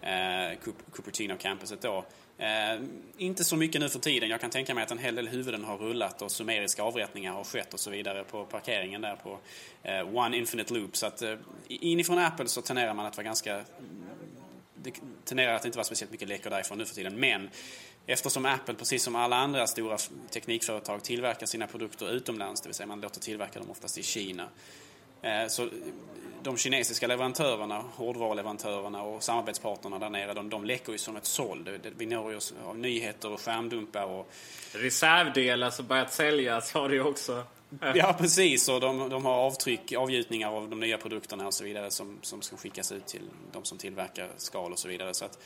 [0.00, 0.58] Eh,
[0.92, 2.04] Cupertino-campuset då.
[2.38, 2.80] Eh,
[3.16, 4.28] inte så mycket nu för tiden.
[4.28, 7.44] Jag kan tänka mig att en hel del huvuden har rullat och sumeriska avrättningar har
[7.44, 9.38] skett och så vidare på parkeringen där på
[9.82, 10.96] eh, One Infinite Loop.
[10.96, 11.34] Så att eh,
[11.68, 13.64] inifrån Apple så tenderar man att vara ganska...
[14.74, 14.94] Det
[15.24, 17.20] tenderar att inte vara speciellt mycket läckor därifrån nu för tiden.
[17.20, 17.50] Men
[18.06, 19.98] eftersom Apple, precis som alla andra stora
[20.30, 24.48] teknikföretag, tillverkar sina produkter utomlands, det vill säga man låter tillverka dem oftast i Kina.
[25.24, 25.68] Eh, så
[26.42, 31.78] de kinesiska leverantörerna, hårdvaruleverantörerna och samarbetspartnerna där nere, de, de läcker ju som ett såll.
[31.96, 34.32] Vi når ju oss av nyheter och skärmdumpar och...
[34.72, 37.44] Reservdelar som börjat säljas har det ju också.
[37.94, 38.68] Ja, precis.
[38.68, 42.42] Och de, de har avtryck, avgjutningar av de nya produkterna och så vidare som, som
[42.42, 45.14] ska skickas ut till de som tillverkar skal och så vidare.
[45.14, 45.38] Så att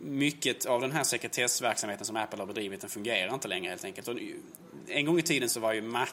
[0.00, 4.08] mycket av den här sekretessverksamheten som Apple har bedrivit, den fungerar inte längre helt enkelt.
[4.08, 4.18] Och
[4.88, 6.06] en gång i tiden så var ju Mac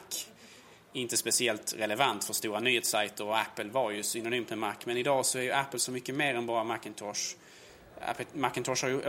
[0.92, 4.74] inte speciellt relevant för stora nyhetssajter och Apple var ju synonymt med Mac.
[4.84, 7.36] Men idag så är ju Apple så mycket mer än bara Macintosh.
[8.32, 9.00] Macintosh har ju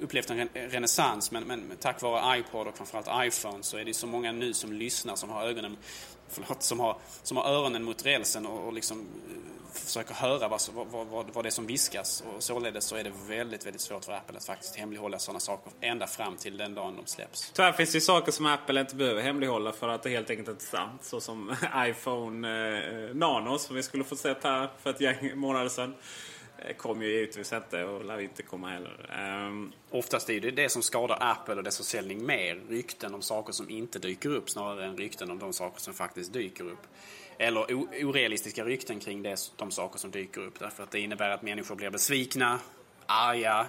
[0.00, 4.06] upplevt en renässans men, men tack vare iPod och framförallt iPhone så är det så
[4.06, 5.76] många nu som lyssnar som har ögonen,
[6.30, 10.60] förlåt, som har, som har öronen mot rälsen och, och liksom eh, försöker höra vad,
[10.90, 12.24] vad, vad, vad det är som viskas.
[12.36, 15.72] Och således så är det väldigt, väldigt svårt för Apple att faktiskt hemlighålla sådana saker
[15.80, 17.50] ända fram till den dagen de släpps.
[17.54, 20.48] Tyvärr finns det ju saker som Apple inte behöver hemlighålla för att det helt enkelt
[20.48, 21.04] inte är sant.
[21.04, 22.48] Så som iPhone
[23.08, 25.94] eh, Nano som vi skulle få sett här för ett gäng månader sedan.
[26.64, 29.10] Eh, kom ju givetvis inte och lär inte komma heller.
[29.46, 29.72] Um...
[29.90, 33.70] Oftast är det det som skadar Apple och dess försäljning mer rykten om saker som
[33.70, 36.86] inte dyker upp snarare än rykten om de saker som faktiskt dyker upp
[37.40, 40.58] eller orealistiska rykten kring det, de saker som dyker upp.
[40.58, 42.60] Därför att det innebär att människor blir besvikna,
[43.06, 43.66] arga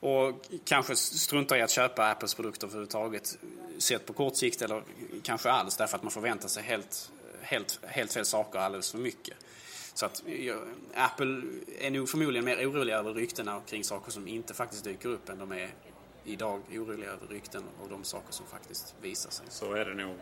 [0.00, 3.38] och kanske struntar i att köpa Apples produkter överhuvudtaget.
[3.78, 4.82] Sett på kort sikt eller
[5.22, 9.36] kanske alls därför att man förväntar sig helt, helt, helt fel saker alldeles för mycket.
[9.94, 10.54] Så att ja,
[10.94, 11.42] Apple
[11.80, 15.38] är nog förmodligen mer oroliga över ryktena kring saker som inte faktiskt dyker upp än
[15.38, 15.70] de är
[16.24, 19.46] idag oroliga över rykten och de saker som faktiskt visar sig.
[19.48, 20.16] Så är det nog.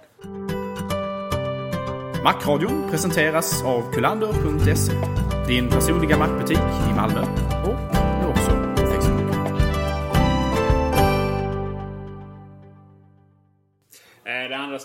[2.24, 4.92] Macradion presenteras av kulander.se.
[5.48, 7.26] Din personliga Macbutik i Malmö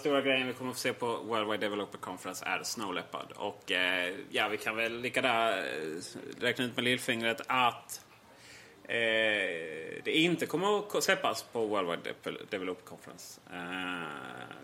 [0.06, 3.32] stora grejen vi kommer att få se på Worldwide Developer Conference är Snow Leopard.
[3.36, 8.06] Och eh, ja, vi kan väl lika där eh, räkna ut med lillfingret att
[8.84, 8.98] eh,
[10.04, 12.14] det inte kommer att släppas på Worldwide
[12.50, 13.42] Developer Conference.
[13.54, 14.08] Eh,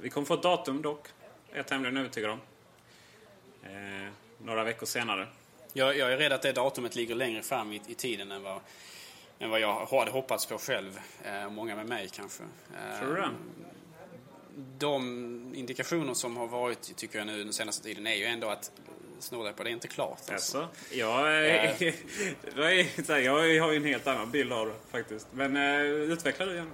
[0.01, 1.07] vi kommer få ett datum dock.
[1.49, 2.39] Jag är tämligen övertygad om
[3.63, 5.27] eh, några veckor senare.
[5.73, 8.59] Jag, jag, är rädd att det datumet ligger längre fram i, i tiden än vad,
[9.39, 10.99] än vad jag hade hoppats på själv.
[11.23, 12.43] Eh, många med mig kanske.
[12.43, 13.29] Eh, Tror du det?
[14.77, 18.71] De indikationer som har varit, tycker jag nu den senaste tiden, är ju ändå att
[19.21, 20.19] Snorläppar, det är inte klart.
[20.31, 20.57] Alltså.
[20.57, 21.93] Alltså, jag, äh.
[23.07, 25.27] jag, jag har ju en helt annan bild av det faktiskt.
[25.31, 26.71] Men äh, utveckla du gärna.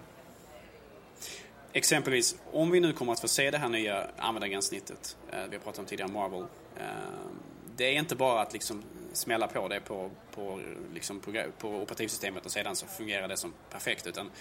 [1.74, 5.64] exempelvis, om vi nu kommer att få se det här nya användargränssnittet, eh, vi har
[5.64, 6.46] pratat om tidigare Marvel.
[6.78, 6.86] Eh,
[7.76, 10.62] det är inte bara att liksom smälla på det på, på,
[10.94, 11.20] liksom
[11.60, 14.08] på operativsystemet och sedan så fungerar det som perfekt.
[14.08, 14.32] Utan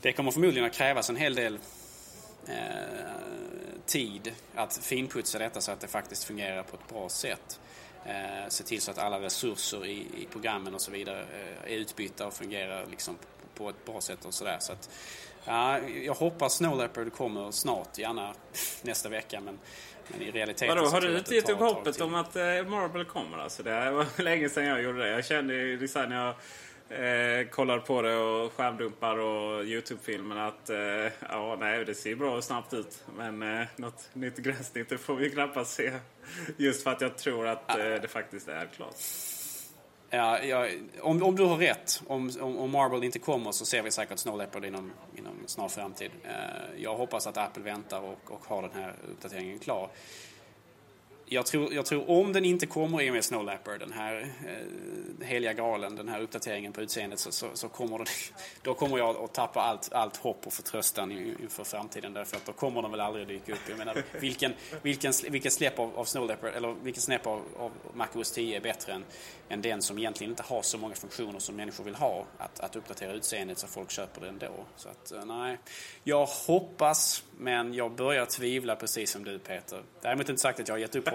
[0.00, 1.60] det kommer förmodligen att krävas en hel del eh,
[3.86, 7.60] tid att finputsa detta så att det faktiskt fungerar på ett bra sätt.
[8.06, 11.76] Eh, se till så att alla resurser i, i programmen och så vidare eh, är
[11.76, 13.18] utbytta och fungerar liksom
[13.54, 14.56] på ett bra sätt och sådär.
[14.60, 14.90] Så att,
[15.44, 18.34] ja, jag hoppas Snow Leopard kommer snart, gärna
[18.82, 19.40] nästa vecka.
[19.40, 19.58] Men,
[20.08, 23.38] men i realiteten Vadå, har du inte gett upp hoppet om att eh, Marble kommer?
[23.38, 25.08] Alltså, det var länge sedan jag gjorde det.
[25.08, 26.34] Jag kände ju liksom när jag
[26.94, 30.76] eh, kollar på det och skärmdumpar och Youtube-filmen att eh,
[31.28, 33.04] ja, nej, det ser bra och snabbt ut.
[33.16, 35.92] Men eh, något nytt gränssnitt får vi knappast se.
[36.56, 38.96] Just för att jag tror att eh, det faktiskt är klart.
[40.10, 40.68] Ja, ja,
[41.00, 44.18] om, om du har rätt, om, om, om Marvel inte kommer så ser vi säkert
[44.18, 46.10] Snow Leopard inom, inom snar framtid.
[46.24, 49.90] Eh, jag hoppas att Apple väntar och, och har den här uppdateringen klar
[51.26, 54.32] jag tror, jag tror om den inte kommer i och med Snow Leopard, den här
[54.46, 58.06] eh, heliga galen, den här uppdateringen på utseendet, så, så, så, kommer den,
[58.62, 62.12] då kommer jag att tappa allt, allt hopp och förtröstan inför framtiden.
[62.12, 63.58] Därför att då kommer de väl aldrig dyka upp.
[63.68, 64.52] Jag menar, vilken,
[64.82, 68.60] vilken, vilken släpp av, av Snow Leopard, eller vilken släpp av, av MacOS 10 är
[68.60, 69.04] bättre än,
[69.48, 72.24] än den som egentligen inte har så många funktioner som människor vill ha?
[72.38, 74.52] Att, att uppdatera utseendet så folk köper det ändå.
[74.76, 75.58] Så att, eh, nej.
[76.04, 79.82] Jag hoppas, men jag börjar tvivla precis som du Peter.
[80.02, 81.13] Däremot inte sagt att jag har gett upp.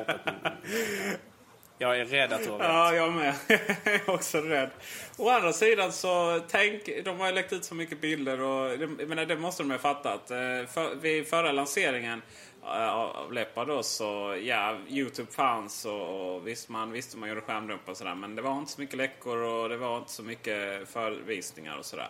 [1.82, 2.68] Jag är rädd att du har rätt.
[2.68, 3.36] Ja, jag med.
[3.84, 4.70] jag är också rädd.
[5.18, 9.08] Å andra sidan så tänk, de har ju läckt ut så mycket bilder och jag
[9.08, 10.32] menar, det måste de ha fattat.
[10.32, 10.38] Eh,
[10.68, 12.22] för, vid förra lanseringen
[12.64, 17.42] eh, av Leopard då så ja, Youtube fanns och, och visst man visste man gjorde
[17.42, 18.16] skärmdumpar och sådär.
[18.16, 21.86] Men det var inte så mycket läckor och det var inte så mycket förvisningar och
[21.86, 22.10] sådär.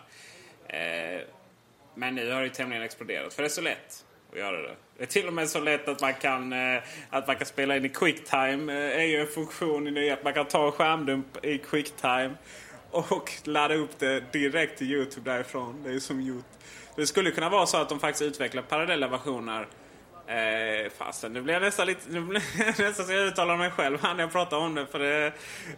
[0.66, 1.20] Eh,
[1.94, 4.74] men nu har det ju tämligen exploderat för det är så lätt att göra det.
[4.96, 7.76] Det är till och med så lätt att man kan, eh, att man kan spela
[7.76, 8.72] in i Quicktime.
[8.72, 12.34] Det är ju en funktion i det att man kan ta en skärmdump i Quicktime
[12.90, 15.82] och ladda upp det direkt till Youtube därifrån.
[15.84, 16.44] Det är som gjort.
[16.96, 19.66] Det skulle kunna vara så att de faktiskt utvecklar parallella versioner.
[20.26, 22.10] Eh, fasen, nu blir jag nästan lite...
[22.10, 24.86] Nu blir jag nästan så jag uttalar mig själv här när jag pratar om det.
[24.86, 25.32] För det,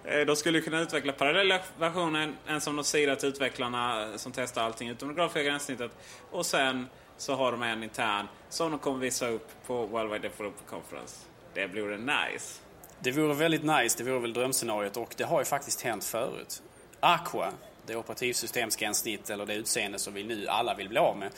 [0.05, 2.33] eh, de skulle kunna utveckla parallella versioner.
[2.47, 5.91] En som de säger till utvecklarna som testar allting utom det grafiska gränssnittet.
[6.31, 6.87] Och sen
[7.23, 11.17] så har de en intern som de kommer visa upp på World Wide Developer Conference.
[11.55, 12.61] Det vore nice.
[13.01, 16.63] Det vore väldigt nice, det vore väl drömscenariot och det har ju faktiskt hänt förut.
[17.01, 17.53] Aqua,
[17.87, 21.31] det operativsystemsgränssnitt eller det utseende som vi nu alla vill bli av med,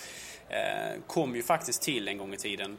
[0.48, 2.78] eh, kom ju faktiskt till en gång i tiden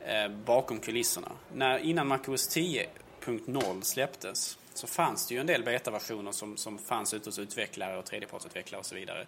[0.00, 1.32] eh, bakom kulisserna.
[1.52, 7.14] När, innan MacOS 10.0 släpptes så fanns det ju en del betaversioner som, som fanns
[7.14, 9.26] ute hos utvecklare och tredjepartsutvecklare och så vidare.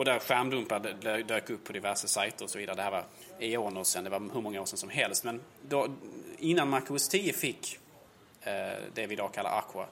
[0.00, 2.76] Och där skärmdumpar dök upp på diverse sajter och så vidare.
[2.76, 3.04] Det här var
[3.38, 5.24] eoner sedan, det var hur många år sedan som helst.
[5.24, 5.88] Men då,
[6.38, 7.78] innan MacOS 10 fick
[8.42, 8.52] eh,
[8.94, 9.86] det vi idag kallar Aqua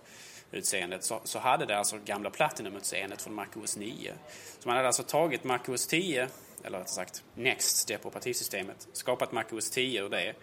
[0.50, 4.12] utseendet så, så hade det alltså gamla Platinum-utseendet från MacOS 9.
[4.58, 6.28] Så man hade alltså tagit MacOS 10,
[6.64, 10.34] eller rättare sagt Next, det operativsystemet, skapat MacOS 10 ur det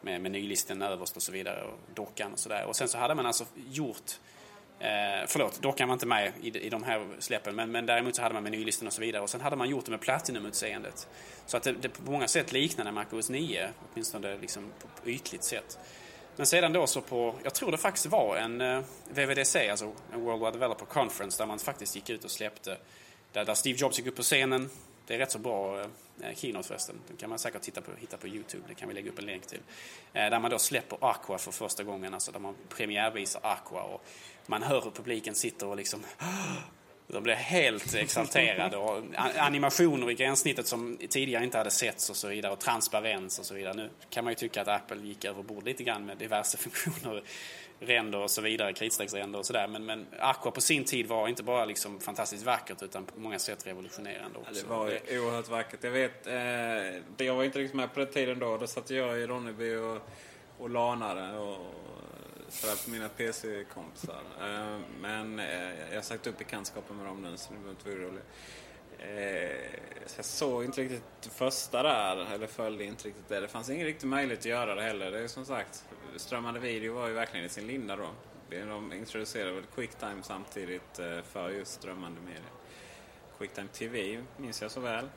[0.00, 2.64] med menylisten överst och så vidare och dockan och sådär.
[2.64, 4.18] Och sen så hade man alltså gjort
[4.82, 8.22] Eh, förlåt, dockan var inte med i, i de här släppen men, men däremot så
[8.22, 9.22] hade man menylistan och så vidare.
[9.22, 11.08] Och sen hade man gjort det med Platinum-utseendet.
[11.46, 15.44] Så att det, det på många sätt liknade MacOS 9, åtminstone liksom på, på ytligt
[15.44, 15.78] sätt.
[16.36, 20.20] Men sedan då så på, jag tror det faktiskt var en eh, VVDC, alltså en
[20.20, 22.76] World Wide Developer Conference, där man faktiskt gick ut och släppte,
[23.32, 24.70] där, där Steve Jobs gick upp på scenen.
[25.06, 25.86] Det är rätt så bra eh,
[26.20, 26.96] eh, keynote förresten.
[27.08, 28.64] Den kan man säkert titta på, hitta på Youtube.
[28.68, 29.60] Det kan vi lägga upp en länk till.
[30.12, 33.82] Eh, där man då släpper Aqua för första gången, alltså där man premiärvisar Aqua.
[33.82, 34.04] Och
[34.46, 36.00] man hör hur publiken sitter och liksom
[37.06, 39.02] de blir helt exalterade och
[39.36, 43.54] animationer i gränssnittet som tidigare inte hade setts och så vidare och transparens och så
[43.54, 43.74] vidare.
[43.74, 47.22] Nu kan man ju tycka att Apple gick över bord lite grann med diverse funktioner,
[47.80, 49.68] ränder och så vidare, kritstrecksränder och sådär.
[49.68, 53.38] Men, men Aqua på sin tid var inte bara liksom fantastiskt vackert utan på många
[53.38, 54.62] sätt revolutionerande också.
[54.62, 55.18] Det var det...
[55.18, 55.84] oerhört vackert.
[55.84, 58.56] Jag vet, eh, jag var inte riktigt med på den tiden då.
[58.56, 59.98] Då satt jag i Ronneby och,
[60.58, 61.56] och lanade och
[62.52, 64.22] sådär på mina PC-kompisar.
[64.40, 67.88] Eh, men eh, jag har sagt upp bekantskapen med dem nu så ni behöver inte
[67.88, 68.22] vara oroliga.
[68.98, 73.40] Eh, så jag såg inte riktigt det första där, eller följde inte riktigt det.
[73.40, 75.10] Det fanns ingen riktig möjlighet att göra det heller.
[75.10, 75.84] Det är som sagt,
[76.16, 78.08] strömmande video var ju verkligen i sin linda då.
[78.50, 81.00] De introducerade väl Quicktime samtidigt
[81.32, 82.50] för just strömmande media.
[83.38, 85.08] Quicktime TV minns jag så väl.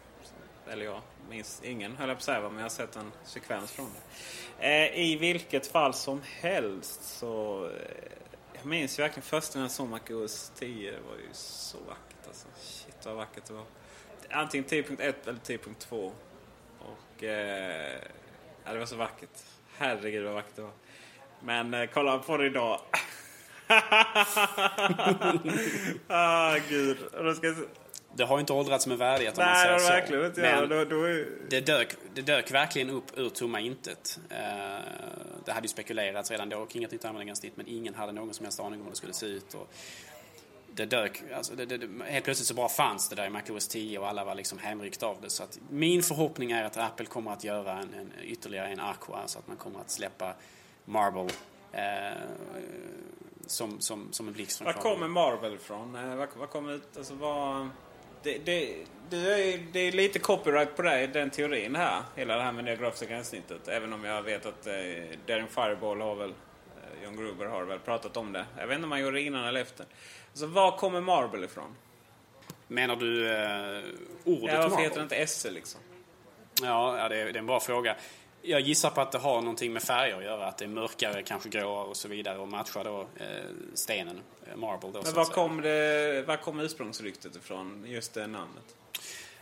[0.72, 3.72] Eller ja, minns ingen höll jag på att säga, men jag har sett en sekvens
[3.72, 4.66] från det.
[4.68, 7.66] Eh, I vilket fall som helst så...
[7.66, 8.11] Eh,
[8.53, 10.91] jag minns ju verkligen första när jag såg MacOS 10.
[10.91, 12.47] Det var ju så vackert alltså.
[12.57, 13.66] Shit vad vackert det var.
[14.30, 16.11] Antingen 10.1 eller 10.2.
[16.80, 17.24] och...
[17.24, 17.99] Eh,
[18.66, 19.43] ja, det var så vackert.
[19.78, 20.74] Herregud vad vackert det var.
[21.39, 22.82] Men eh, kolla på det idag.
[26.07, 26.97] ah, gud.
[27.13, 27.55] Och då ska jag...
[28.18, 29.88] Det har ju inte åldrats med värdighet om Nej, man säger det så.
[29.88, 30.59] verkligen inte jag.
[30.59, 31.28] Men Då, då är...
[31.49, 34.20] det, dök, det dök verkligen upp ur tomma intet.
[34.30, 34.38] Eh,
[35.45, 38.45] det hade ju spekulerats redan då kring ett nytt användargränssnitt men ingen hade någon som
[38.45, 39.53] helst aning om hur det skulle se ut.
[39.53, 39.74] Och
[40.74, 43.99] det dök, alltså det, det, helt plötsligt så bara fanns det där i MacOS 10
[43.99, 45.30] och alla var liksom hemryckt av det.
[45.30, 49.20] Så att min förhoppning är att Apple kommer att göra en, en, ytterligare en Aqua,
[49.26, 50.34] så att man kommer att släppa
[50.86, 51.30] Marble
[51.72, 52.18] eh,
[53.47, 55.95] som, som, som en blixt från Var kommer Marvel ifrån?
[55.95, 56.97] Eh, Var, var kommer ut...
[56.97, 57.70] Alltså vad...
[58.26, 58.76] Det, det,
[59.09, 62.01] det, är, det är lite copyright på dig, den teorin här.
[62.15, 63.67] Hela det här med det grafiska gränssnittet.
[63.67, 64.73] Även om jag vet att eh,
[65.28, 66.30] Daring Fireball har väl...
[66.30, 68.45] Eh, John Gruber har väl pratat om det.
[68.57, 69.86] Jag vet inte om han gjorde det innan eller efter.
[70.30, 71.76] Alltså var kommer Marvel ifrån?
[72.67, 73.84] Menar du eh,
[74.23, 74.84] ordet Ja, varför Marble?
[74.84, 75.82] heter det inte SE liksom?
[76.61, 77.95] Ja, ja det, är, det är en bra fråga.
[78.45, 80.47] Jag gissar på att det har någonting med färger att göra.
[80.47, 83.25] Att det är mörkare, kanske gråare och så vidare och matchar då eh,
[83.73, 85.01] stenen, eh, marble då.
[85.03, 87.85] Men var kom, det, var kom ursprungsryktet ifrån?
[87.87, 88.75] Just det namnet?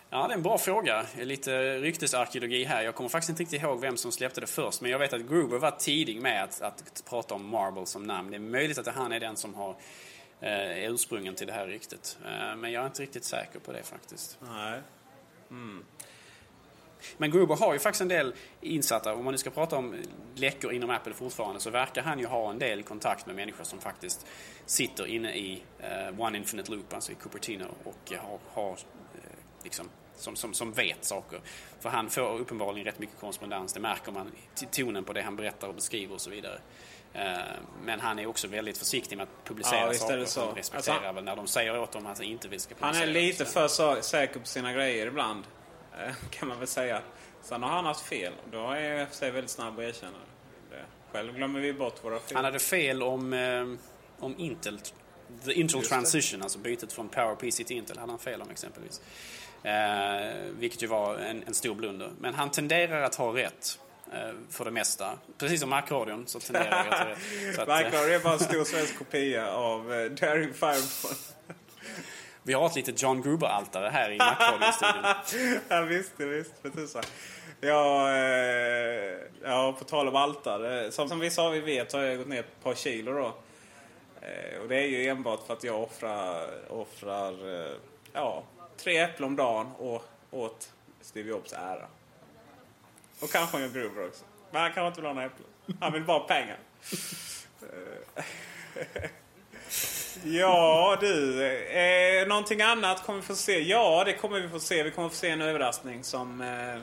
[0.10, 1.06] Ja, det är en bra fråga.
[1.18, 2.84] Lite ryktesarkeologi här.
[2.84, 4.82] Jag kommer faktiskt inte riktigt ihåg vem som släppte det först.
[4.82, 8.32] Men jag vet att Gruber var tidig med att, att prata om Marble som namn.
[8.32, 9.76] Det är möjligt att han är den som har
[10.40, 12.18] eh, ursprungen till det här ryktet.
[12.26, 14.38] Eh, men jag är inte riktigt säker på det faktiskt.
[14.42, 14.82] Nej.
[15.50, 15.86] Mm.
[17.18, 19.96] Men Gruber har ju faktiskt en del insatta, om man nu ska prata om
[20.36, 23.80] läckor inom Apple fortfarande, så verkar han ju ha en del kontakt med människor som
[23.80, 24.26] faktiskt
[24.66, 28.78] sitter inne i eh, One Infinite Loop, alltså i Cupertino, och har, har eh,
[29.64, 31.40] liksom, som, som, som vet saker.
[31.80, 34.32] För han får uppenbarligen rätt mycket korrespondens, det märker man
[34.62, 36.60] i tonen på det han berättar och beskriver och så vidare.
[37.14, 37.34] Eh,
[37.84, 40.26] Men han är också väldigt försiktig med att publicera Ja, saker.
[40.26, 40.46] så.
[40.46, 42.94] Han respekterar Alltså, väl när de säger åt honom att han inte vill ska Han
[42.94, 43.10] publicera.
[43.10, 45.44] är lite för säker på sina grejer ibland.
[46.00, 47.02] Eh, Kan man väl säga.
[47.42, 48.34] Sen har han haft fel.
[48.52, 50.12] Då är jag för sig väldigt snabb att erkänna
[50.72, 50.84] det.
[51.12, 52.36] Själv glömmer vi bort våra fel.
[52.36, 53.66] Han hade fel om, eh,
[54.20, 54.80] om Intel.
[55.46, 55.96] The Intel Just det.
[55.96, 59.02] Transition, alltså bytet från PowerPC till Intel, hade han fel om exempelvis.
[59.64, 62.12] Eh, vilket ju var en, en stor blunder.
[62.20, 63.80] Men han tenderar att ha rätt.
[64.14, 65.18] eh, För det mesta.
[65.38, 67.18] Precis som Mac-radion så tenderar jag att ha rätt.
[67.70, 69.84] Eh, Microsoft är bara en stor svensk kopia av
[70.22, 71.18] Daring Fireball.
[72.44, 75.60] Vi har ett litet John Gruber-altare här i Mac-radion-studion.
[75.70, 76.54] ja, visst, visst.
[76.62, 77.04] För tusan.
[77.62, 80.92] Ja, eh, ja, på tal om altare.
[80.92, 83.36] Som, som vissa av er vet har jag gått ner ett par kilo då.
[84.22, 87.72] Eh, och det är ju enbart för att jag offrar, offrar eh,
[88.14, 88.44] ja,
[88.78, 91.88] tre äpplen om dagen och, åt Steve Jobs ära.
[93.20, 94.26] Och kanske en Gruber också.
[94.52, 95.48] Men han kanske inte vill ha några äpplen.
[95.80, 96.58] Han vill bara ha pengar.
[100.24, 103.62] Ja du, eh, någonting annat kommer vi få se?
[103.62, 104.84] Ja, det kommer vi få se.
[104.84, 106.42] Vi kommer få se en överraskning som...
[106.42, 106.82] Eh,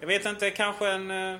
[0.00, 1.10] jag vet inte, kanske en...
[1.10, 1.38] Eh,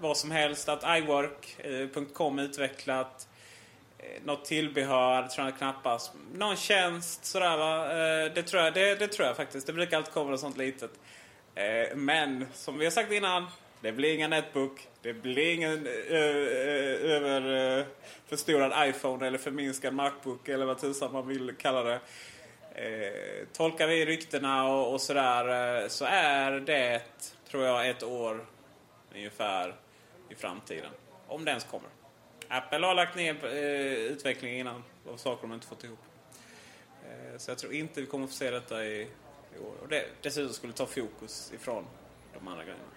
[0.00, 0.68] vad som helst.
[0.68, 3.28] Att iWork.com eh, utvecklat
[3.98, 6.12] eh, något tillbehör, det tror jag knappast.
[6.34, 7.84] Någon tjänst sådär va.
[7.84, 9.66] Eh, det, tror jag, det, det tror jag faktiskt.
[9.66, 10.90] Det brukar alltid komma något sånt litet.
[11.54, 13.46] Eh, men som vi har sagt innan.
[13.80, 14.88] Det blir ingen netbook.
[15.02, 15.86] Det blir ingen
[17.06, 22.00] överförstorad uh, över eh, iPhone eller förminskad Macbook eller vad tusan man vill kalla det.
[22.74, 27.02] Eh, tolkar vi ryktena och, och sådär eh, så är det,
[27.50, 28.46] tror jag, ett år
[29.14, 29.74] ungefär
[30.28, 30.90] i framtiden.
[31.28, 31.90] Om det ens kommer.
[32.48, 33.52] Apple har lagt ner eh,
[33.92, 35.98] utvecklingen innan av saker de inte fått ihop.
[37.04, 39.00] Eh, så jag tror inte vi kommer få se detta i,
[39.56, 39.74] i år.
[39.82, 41.86] Och det dessutom skulle ta fokus ifrån
[42.34, 42.95] de andra grejerna.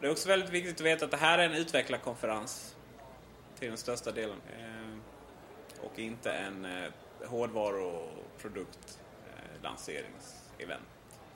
[0.00, 2.76] Det är också väldigt viktigt att veta att det här är en utvecklarkonferens
[3.58, 4.36] till den största delen.
[4.58, 6.90] Eh, och inte en eh,
[7.28, 8.98] hårdvaruprodukt
[9.62, 10.82] lanseringsevent.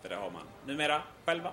[0.02, 1.52] För det har man numera själva.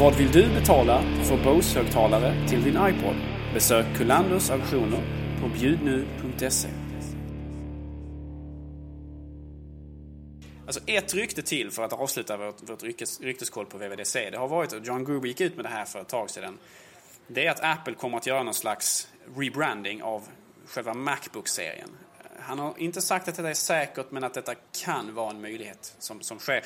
[0.00, 3.16] Vad vill du betala för Bose-högtalare till din iPod?
[3.54, 5.02] Besök Kullanders auktioner
[5.40, 6.79] på bjudnu.se.
[10.70, 14.30] Alltså ett rykte till för att avsluta vårt, vårt ryktes, rykteskoll på VVDC.
[14.30, 16.58] Det har varit, och John Gruber gick ut med det här för ett tag sedan.
[17.26, 20.22] Det är att Apple kommer att göra någon slags rebranding av
[20.66, 21.88] själva Macbook-serien.
[22.38, 24.54] Han har inte sagt att detta är säkert, men att detta
[24.84, 26.64] kan vara en möjlighet som, som sker.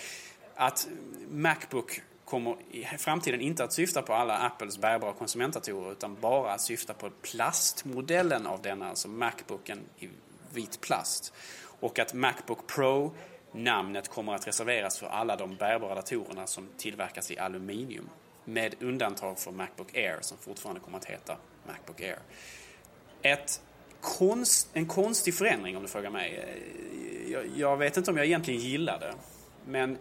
[0.54, 0.88] Att
[1.30, 6.60] Macbook kommer i framtiden inte att syfta på alla Apples bärbara konsumentdatorer utan bara att
[6.60, 10.08] syfta på plastmodellen av denna, alltså Macbooken i
[10.52, 11.32] vit plast.
[11.80, 13.14] Och att Macbook Pro
[13.54, 18.08] namnet kommer att reserveras för alla de bärbara datorerna som tillverkas i aluminium.
[18.44, 21.36] Med undantag för Macbook Air som fortfarande kommer att heta
[21.66, 22.18] Macbook Air.
[23.22, 23.62] Ett
[24.00, 26.36] konst, en konstig förändring om du frågar mig.
[26.36, 29.14] Eh, jag, jag vet inte om jag egentligen gillar det.
[29.66, 29.98] Men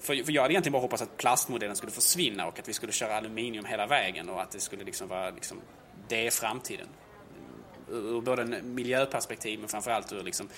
[0.00, 2.92] för, för jag hade egentligen bara hoppats att plastmodellen skulle försvinna och att vi skulle
[2.92, 5.60] köra aluminium hela vägen och att det skulle liksom vara liksom,
[6.08, 6.86] det är framtiden.
[7.90, 10.48] Ur både en miljöperspektiv men framförallt ur liksom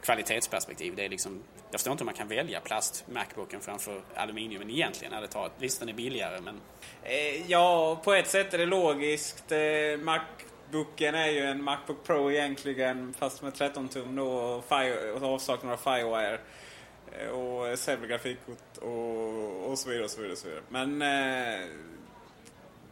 [0.00, 0.96] kvalitetsperspektiv.
[0.96, 5.12] Det är liksom, jag förstår inte hur man kan välja plast Macbooken framför aluminium egentligen.
[5.12, 5.52] Hade tagit.
[5.58, 6.60] Visst den är billigare men...
[7.02, 9.52] Eh, ja, på ett sätt är det logiskt.
[9.52, 9.58] Eh,
[10.00, 15.22] Macbooken är ju en Macbook Pro egentligen fast med 13 tum då och, fire, och
[15.22, 16.38] avsaknad av Firewire.
[17.12, 20.32] Eh, och sämre grafikkort och, och så vidare och så vidare.
[20.32, 20.62] Och så vidare.
[20.68, 21.66] Men eh,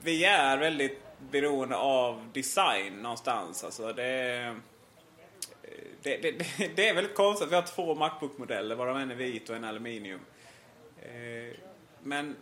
[0.03, 3.65] vi är väldigt beroende av design någonstans.
[3.65, 4.55] Alltså det,
[6.03, 6.33] det, det,
[6.77, 7.51] det är väldigt konstigt.
[7.51, 10.21] Vi har två Macbook-modeller varav en är vit och en aluminium.
[11.03, 11.57] Eh,
[12.03, 12.37] men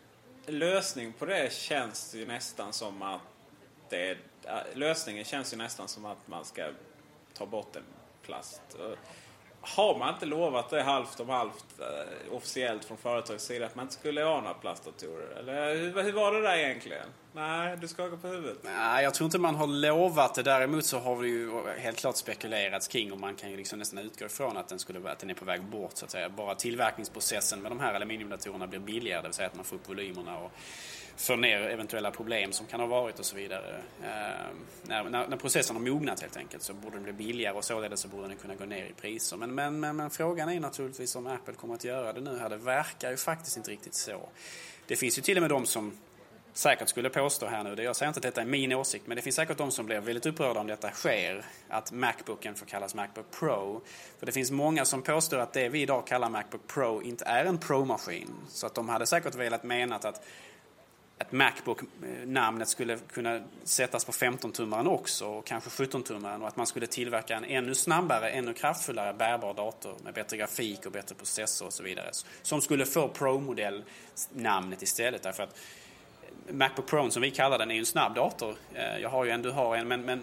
[0.47, 3.21] lösning på det känns ju nästan som att
[3.89, 4.11] det,
[4.45, 6.71] eh, lösningen känns ju nästan som att man ska
[7.35, 7.83] ta bort en
[8.23, 8.63] plast
[9.67, 13.85] har man inte lovat det halvt om halvt eh, officiellt från företagets sida att man
[13.85, 15.37] inte skulle ha några plastdatorer?
[15.39, 17.09] Eller hur, hur var det där egentligen?
[17.37, 18.59] Nej, du skakar på huvudet.
[18.63, 20.43] Nej, jag tror inte man har lovat det.
[20.43, 23.99] Däremot så har det ju helt klart spekulerats kring och man kan ju liksom nästan
[23.99, 26.29] utgå ifrån att den, skulle, att den är på väg bort så att säga.
[26.29, 29.89] Bara tillverkningsprocessen med de här aluminiumdatorerna blir billigare, det vill säga att man får upp
[29.89, 30.53] volymerna och
[31.17, 33.83] får ner eventuella problem som kan ha varit och så vidare.
[34.05, 37.65] Ehm, när, när, när, processen har mognat helt enkelt så borde den bli billigare och
[37.65, 39.37] således så borde den kunna gå ner i priser.
[39.37, 42.49] Men, men, men, men frågan är naturligtvis om Apple kommer att göra det nu här.
[42.49, 44.29] Det verkar ju faktiskt inte riktigt så.
[44.87, 45.93] Det finns ju till och med de som
[46.55, 49.23] säkert skulle påstå här nu, jag säger inte att detta är min åsikt, men det
[49.23, 53.31] finns säkert de som blir väldigt upprörda om detta sker, att Macbooken får kallas Macbook
[53.31, 53.81] Pro.
[54.19, 57.45] För det finns många som påstår att det vi idag kallar Macbook Pro inte är
[57.45, 58.31] en Pro-maskin.
[58.49, 60.25] Så att de hade säkert velat menat att
[61.19, 66.87] att Macbook-namnet skulle kunna sättas på 15-tummaren också och kanske 17-tummaren och att man skulle
[66.87, 71.73] tillverka en ännu snabbare, ännu kraftfullare bärbar dator med bättre grafik och bättre processor och
[71.73, 72.11] så vidare.
[72.43, 75.59] Som skulle få Pro-modell-namnet istället därför att
[76.49, 78.55] Macbook Pro som vi kallar den är ju en snabb dator.
[78.75, 80.23] Eh, jag har ju en, du har en, men, men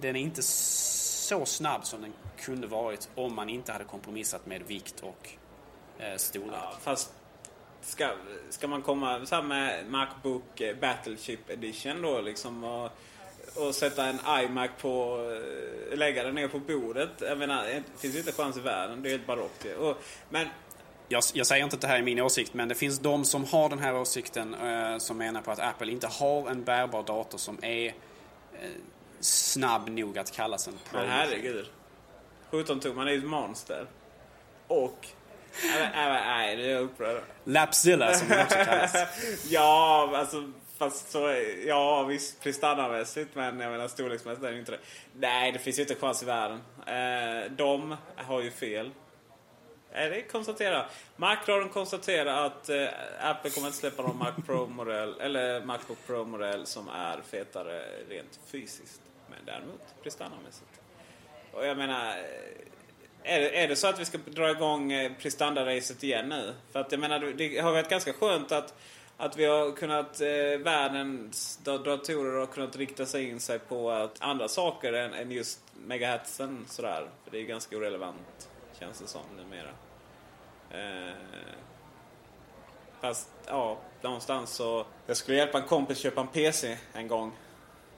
[0.00, 4.62] den, är inte så snabb som den kunde varit om man inte hade kompromissat med
[4.62, 5.28] vikt och
[5.98, 6.54] eh, storlek.
[6.62, 7.12] Ja, fast
[7.80, 8.10] ska,
[8.50, 12.90] ska man komma så med Macbook eh, Battleship Edition då liksom och,
[13.54, 15.18] och sätta en iMac på,
[15.90, 17.10] eh, lägga den ner på bordet.
[17.20, 19.02] Jag menar, det finns ju inte chans i världen.
[19.02, 19.96] Det är helt barockt och,
[20.28, 20.46] Men
[21.12, 23.44] jag, jag, säger inte att det här är min åsikt, men det finns de som
[23.44, 27.38] har den här åsikten eh, som menar på att Apple inte har en bärbar dator
[27.38, 27.92] som är eh,
[29.20, 31.00] snabb nog att kallas en Pro.
[31.00, 31.66] Men herregud.
[32.50, 33.86] 17 tum, man är ju ett monster.
[34.66, 35.06] Och
[35.94, 37.22] Nej, det är jag upprörd.
[37.44, 38.96] Lapzilla som det också kallas.
[39.50, 41.34] ja, alltså fast så,
[41.66, 44.78] ja visst prestandamässigt men jag menar storleksmässigt är det inte det.
[45.14, 46.60] Nej, det finns ju inte chans i världen.
[46.86, 48.90] Eh, de har ju fel.
[49.92, 50.86] Är det konstatera.
[51.16, 52.86] Macradion konstaterar att eh,
[53.20, 59.00] Apple kommer inte släppa någon Mac Pro-modell eller Macbook Pro-modell som är fetare rent fysiskt.
[59.30, 60.80] Men däremot prestandamässigt.
[61.52, 62.70] Och jag menar eh,
[63.22, 66.54] är det, är det så att vi ska dra igång eh, prestanda-racet igen nu?
[66.72, 68.74] För att jag menar, det har varit ganska skönt att,
[69.16, 74.22] att vi har kunnat, eh, världens datorer har kunnat rikta sig in sig på att
[74.22, 77.08] andra saker än, än just megahertzen sådär.
[77.24, 78.49] För det är ganska irrelevant,
[78.80, 79.70] känns det som numera.
[80.70, 81.14] Eh,
[83.00, 84.86] fast, ja, någonstans så...
[85.06, 87.32] Jag skulle hjälpa en kompis köpa en PC en gång.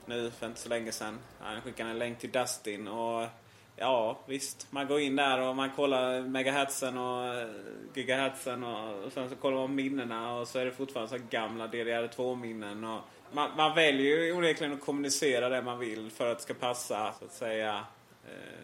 [0.05, 1.19] Nu, för inte så länge sedan.
[1.39, 3.27] Han skickade en länk till Dustin och
[3.75, 4.67] Ja, visst.
[4.69, 7.49] Man går in där och man kollar megahertzen och eh,
[7.93, 12.83] gigahertzen och, sen så kollar man minnena och så är det fortfarande så gamla DDR2-minnen.
[12.83, 16.53] Och man, man väljer ju onekligen att kommunicera det man vill för att det ska
[16.53, 17.85] passa, så att säga.
[18.25, 18.59] Eh,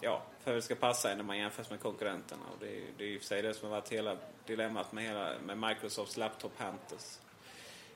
[0.00, 2.42] ja, för att det ska passa när man jämförs med konkurrenterna.
[2.52, 4.16] Och det, är, det är ju för sig det som har varit hela
[4.46, 7.18] dilemmat med, hela, med Microsofts Laptop Hunters.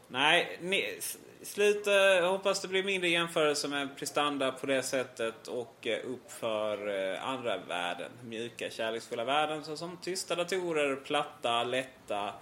[0.09, 0.99] Nej, ni,
[1.43, 6.33] slut, eh, hoppas det blir mindre jämförelse med prestanda på det sättet och eh, upp
[6.33, 8.11] för eh, andra värden.
[8.25, 12.35] Mjuka, kärleksfulla värden såsom tysta datorer, platta, lätta,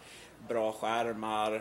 [0.49, 1.55] bra skärmar.
[1.55, 1.61] Eh,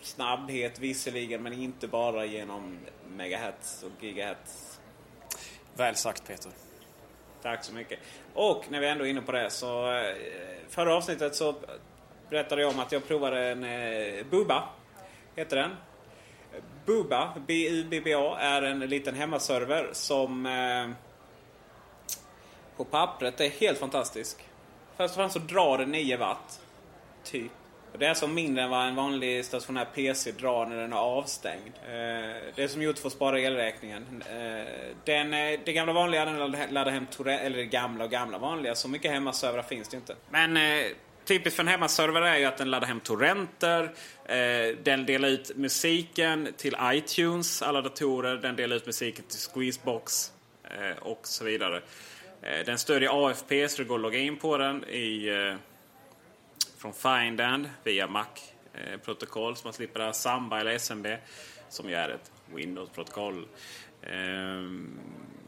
[0.00, 2.78] snabbhet visserligen, men inte bara genom
[3.08, 4.80] megahertz och gigahertz.
[5.74, 6.52] Väl sagt Peter.
[7.46, 7.98] Tack så mycket.
[8.34, 10.14] Och när vi ändå är inne på det så eh,
[10.68, 11.54] förra avsnittet så
[12.30, 14.68] berättade jag om att jag provade en eh, Bubba
[15.36, 15.70] heter den.
[16.86, 20.88] Buba, B-U-B-B-A, är en liten hemmaserver som eh,
[22.76, 24.36] på pappret är helt fantastisk.
[24.96, 26.60] Först och främst så drar den 9 watt.
[27.24, 27.52] Typ.
[27.98, 31.72] Det är alltså mindre än vad en vanlig stationär PC drar när den är avstängd.
[31.84, 31.92] Eh,
[32.54, 34.22] det är som gjort för att spara elräkningen.
[34.30, 34.66] Eh,
[35.04, 38.74] den, eh, det gamla vanliga den laddar hem torrent, eller det gamla och gamla vanliga.
[38.74, 40.16] Så mycket hemmaservrar finns det inte.
[40.30, 40.58] Men
[41.24, 43.90] typiskt för en hemmaserver är ju att den laddar hem torrenter.
[44.82, 48.36] Den delar ut musiken till iTunes, alla datorer.
[48.36, 50.32] Den delar ut musiken till Squeezebox
[51.00, 51.82] och så vidare.
[52.66, 55.28] Den stödjer AFP så det går att logga in på den i
[56.76, 61.06] från Findand via Mac-protokoll eh, så man slipper det här Samba eller SMB
[61.68, 63.46] som ju är ett Windows-protokoll.
[64.02, 64.98] Ehm,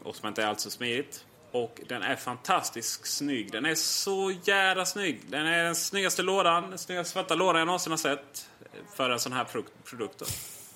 [0.03, 1.25] och som inte är alls så smidigt.
[1.51, 3.51] Och den är fantastiskt snygg.
[3.51, 5.21] Den är så jävla snygg.
[5.27, 8.49] Den är den snyggaste lådan, den snyggaste svarta lådan jag någonsin har sett
[8.95, 9.45] för en sån här
[9.83, 10.21] produkt.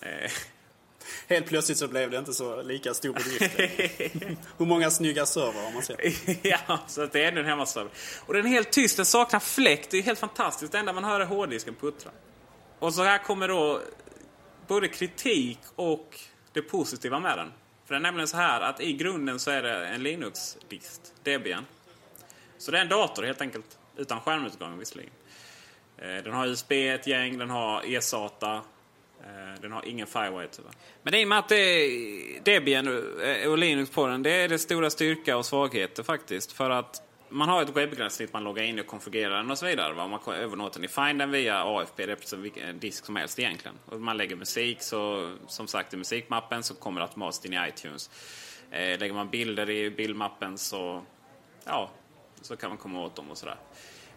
[0.01, 0.29] Ehm,
[1.27, 3.59] Helt plötsligt så blev det inte så lika stor bedrift.
[4.57, 5.99] Hur många snygga servrar har man sett?
[6.45, 7.91] ja, så det är ändå en hemmaserver.
[8.25, 9.91] Och den är helt tyst, den saknar fläkt.
[9.91, 10.71] Det är helt fantastiskt.
[10.71, 12.11] Det enda man hör är hårddisken puttra.
[12.79, 13.81] Och så här kommer då
[14.67, 16.19] både kritik och
[16.53, 17.51] det positiva med den.
[17.85, 21.65] För det är nämligen så här att i grunden så är det en Linux-dist, Debian.
[22.57, 25.11] Så det är en dator helt enkelt, utan skärmutgång visserligen.
[25.97, 28.61] Eh, den har USB ett gäng, den har eSATA,
[29.23, 30.71] Eh, den har ingen Firewire tyvärr.
[31.03, 32.87] Men i och med att det är Debian
[33.21, 36.51] eh, och Linux på den, det är det stora styrka och svagheter faktiskt.
[36.51, 40.07] För att man har ett webbgränssnitt, man loggar in och konfigurerar den och så vidare.
[40.07, 43.75] Man kan den i Find via AFP, det är precis vilken disk som helst egentligen.
[43.85, 47.67] Och man lägger musik, så som sagt i musikmappen så kommer det automatiskt in i
[47.67, 48.09] iTunes.
[48.71, 51.03] Eh, lägger man bilder i bildmappen så,
[51.65, 51.91] ja,
[52.41, 53.57] så kan man komma åt dem och sådär.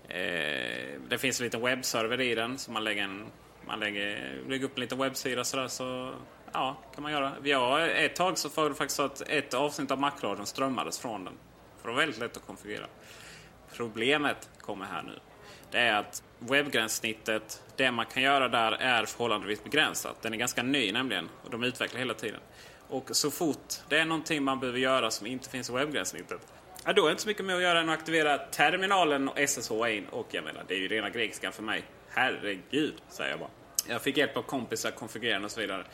[0.09, 3.26] Eh, det finns en liten webbserver i den, så man lägger en
[3.66, 6.14] man lägger, lägger upp en liten webbsida sådär så
[6.52, 7.32] ja, kan man göra.
[7.42, 11.24] Ja, ett tag så var det faktiskt så att ett avsnitt av Macradion strömmades från
[11.24, 11.34] den.
[11.80, 12.86] För det var väldigt lätt att konfigurera.
[13.76, 15.18] Problemet kommer här nu.
[15.70, 20.22] Det är att webbgränssnittet, det man kan göra där är förhållandevis begränsat.
[20.22, 22.40] Den är ganska ny nämligen och de utvecklar hela tiden.
[22.88, 26.40] Och så fort det är någonting man behöver göra som inte finns i webbgränssnittet
[26.88, 29.38] Ja, då är det inte så mycket mer att göra än att aktivera terminalen och
[29.48, 30.06] SSH in.
[30.10, 31.84] Och jag menar, det är ju rena grekiskan för mig.
[32.18, 33.50] Herregud, säger jag bara.
[33.88, 35.84] Jag fick hjälp av kompisar, konfigurera och så vidare.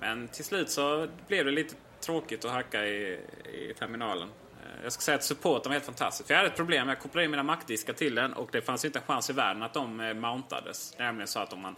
[0.00, 4.28] Men till slut så blev det lite tråkigt att hacka i, i terminalen.
[4.62, 6.26] Eh, jag ska säga att supporten var helt fantastisk.
[6.26, 6.88] För jag hade ett problem.
[6.88, 9.62] Jag kopplade in mina mackdiskar till den och det fanns inte en chans i världen
[9.62, 10.98] att de eh, mountades.
[10.98, 11.76] Nämligen så att om man,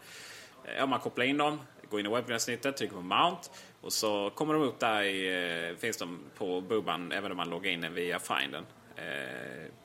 [0.65, 1.61] eh, om man kopplar in dem,
[1.91, 3.43] går in i webbgränssnittet, trycker på mount
[3.81, 7.71] och så kommer de upp där i, finns de på bubban även om man loggar
[7.71, 8.67] in den via finden.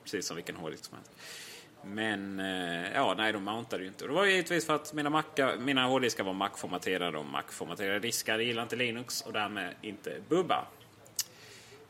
[0.02, 1.12] precis som vilken hårddisk som helst.
[1.86, 4.04] Men eh, ja, nej, de mountade ju inte.
[4.04, 8.38] Och det var givetvis för att mina, Maca, mina hårddiskar var Mac-formaterade och Mac-formaterade diskar
[8.38, 10.66] gillar inte Linux och därmed inte Bubba.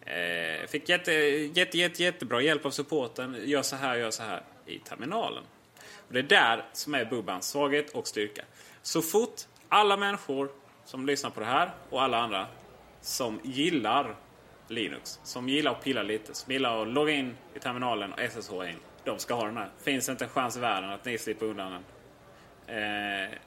[0.01, 3.37] Eh, fick jätte, jätte, jätte, jättebra hjälp av supporten.
[3.45, 5.45] Gör så här, gör så här i terminalen.
[6.09, 8.45] Och det är där som är Bubbans svaghet och styrka.
[8.83, 10.51] Så fort alla människor
[10.85, 12.47] som lyssnar på det här och alla andra
[13.01, 14.17] som gillar
[14.69, 18.53] Linux, som gillar att pilla lite, som gillar att logga in i terminalen och SSH
[18.53, 19.71] in de ska ha den här.
[19.83, 21.83] Finns inte en chans i världen att ni slipper undan den.
[22.77, 23.39] Eh,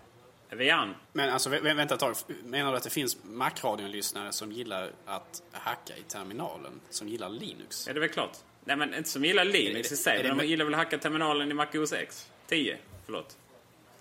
[0.50, 0.96] Vian.
[1.14, 2.16] Men alltså vänta ett tag.
[2.44, 6.72] Menar du att det finns Mac-radion-lyssnare som gillar att hacka i terminalen?
[6.90, 7.88] Som gillar Linux?
[7.88, 8.38] Ja, det är väl klart.
[8.66, 10.24] Nej, men inte som gillar Linux i sig.
[10.24, 12.32] De gillar väl att hacka terminalen i Mac OS X?
[12.48, 13.38] 10, förlåt.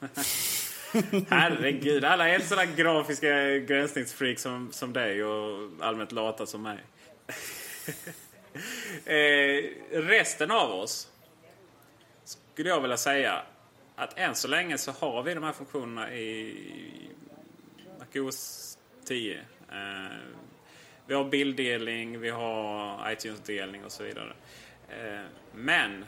[1.28, 6.78] Herregud, alla är sådana grafiska gränssnittsfreak som, som dig och allmänt lata som mig.
[9.04, 11.08] eh, resten av oss
[12.56, 13.42] skulle jag vilja säga
[13.96, 17.10] att än så länge så har vi de här funktionerna i
[17.98, 19.38] MacOS 10.
[19.68, 20.16] Eh,
[21.06, 24.32] vi har bilddelning, vi har iTunes-delning och så vidare.
[24.88, 26.04] Eh, men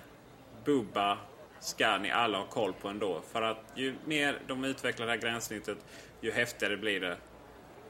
[0.65, 1.19] Bubba
[1.61, 3.23] ska ni alla ha koll på ändå.
[3.33, 5.79] För att ju mer de utvecklar det här gränssnittet,
[6.21, 7.17] ju häftigare blir det.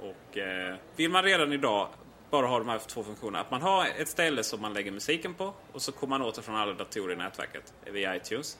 [0.00, 1.88] Och eh, vill man redan idag
[2.30, 3.40] bara har de här två funktionerna.
[3.40, 6.34] Att man har ett ställe som man lägger musiken på och så kommer man åt
[6.34, 8.58] det från alla datorer i nätverket via iTunes.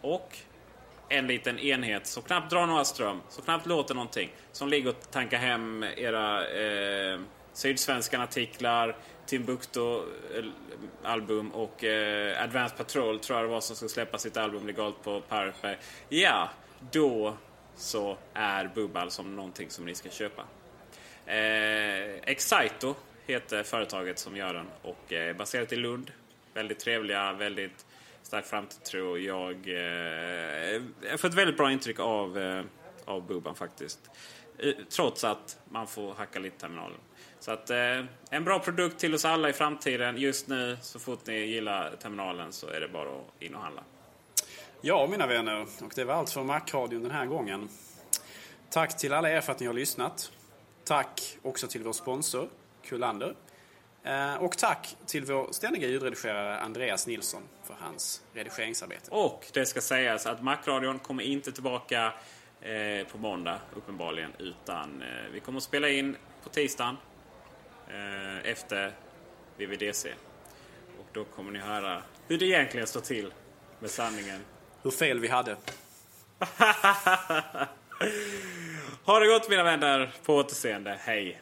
[0.00, 0.38] Och
[1.08, 4.30] en liten enhet som knappt drar några ström, som knappt låter någonting.
[4.52, 7.20] Som ligger och tankar hem era eh,
[7.52, 8.96] Sydsvenskan artiklar,
[9.26, 14.66] Timbuktu-album eh, och eh, Advanced Patrol tror jag det var som skulle släppa sitt album
[14.66, 15.76] legalt på Pirate Bay.
[16.08, 16.48] Ja,
[16.92, 17.34] då
[17.76, 20.42] så är Bubbal som någonting som ni ska köpa.
[21.26, 22.94] Eh, Excito
[23.26, 26.10] heter företaget som gör den och är baserat i Lund.
[26.54, 27.86] Väldigt trevliga, väldigt
[28.22, 29.18] stark framtidstro.
[29.18, 32.64] Jag, eh, jag får ett väldigt bra intryck av, eh,
[33.04, 34.10] av Boban faktiskt.
[34.58, 36.98] Eh, trots att man får hacka lite terminalen.
[37.40, 40.16] Så att eh, en bra produkt till oss alla i framtiden.
[40.16, 43.82] Just nu, så fort ni gillar terminalen så är det bara att in och handla.
[44.80, 45.66] Ja, mina vänner.
[45.82, 47.68] Och det var allt för Macradion den här gången.
[48.70, 50.32] Tack till alla er för att ni har lyssnat.
[50.84, 52.48] Tack också till vår sponsor,
[52.84, 53.34] Kullander.
[54.02, 59.10] Eh, Och tack till vår ständiga ljudredigerare Andreas Nilsson för hans redigeringsarbete.
[59.10, 62.12] Och det ska sägas att Macradion kommer inte tillbaka
[62.60, 64.32] eh, på måndag uppenbarligen.
[64.38, 66.96] Utan eh, vi kommer att spela in på tisdagen
[68.44, 68.92] efter
[69.56, 70.12] VVDC.
[71.00, 73.32] Och då kommer ni höra hur det egentligen står till
[73.80, 74.40] med sanningen.
[74.82, 75.56] Hur fel vi hade.
[79.04, 80.10] ha det gott mina vänner.
[80.24, 80.98] På återseende.
[81.00, 81.40] Hej.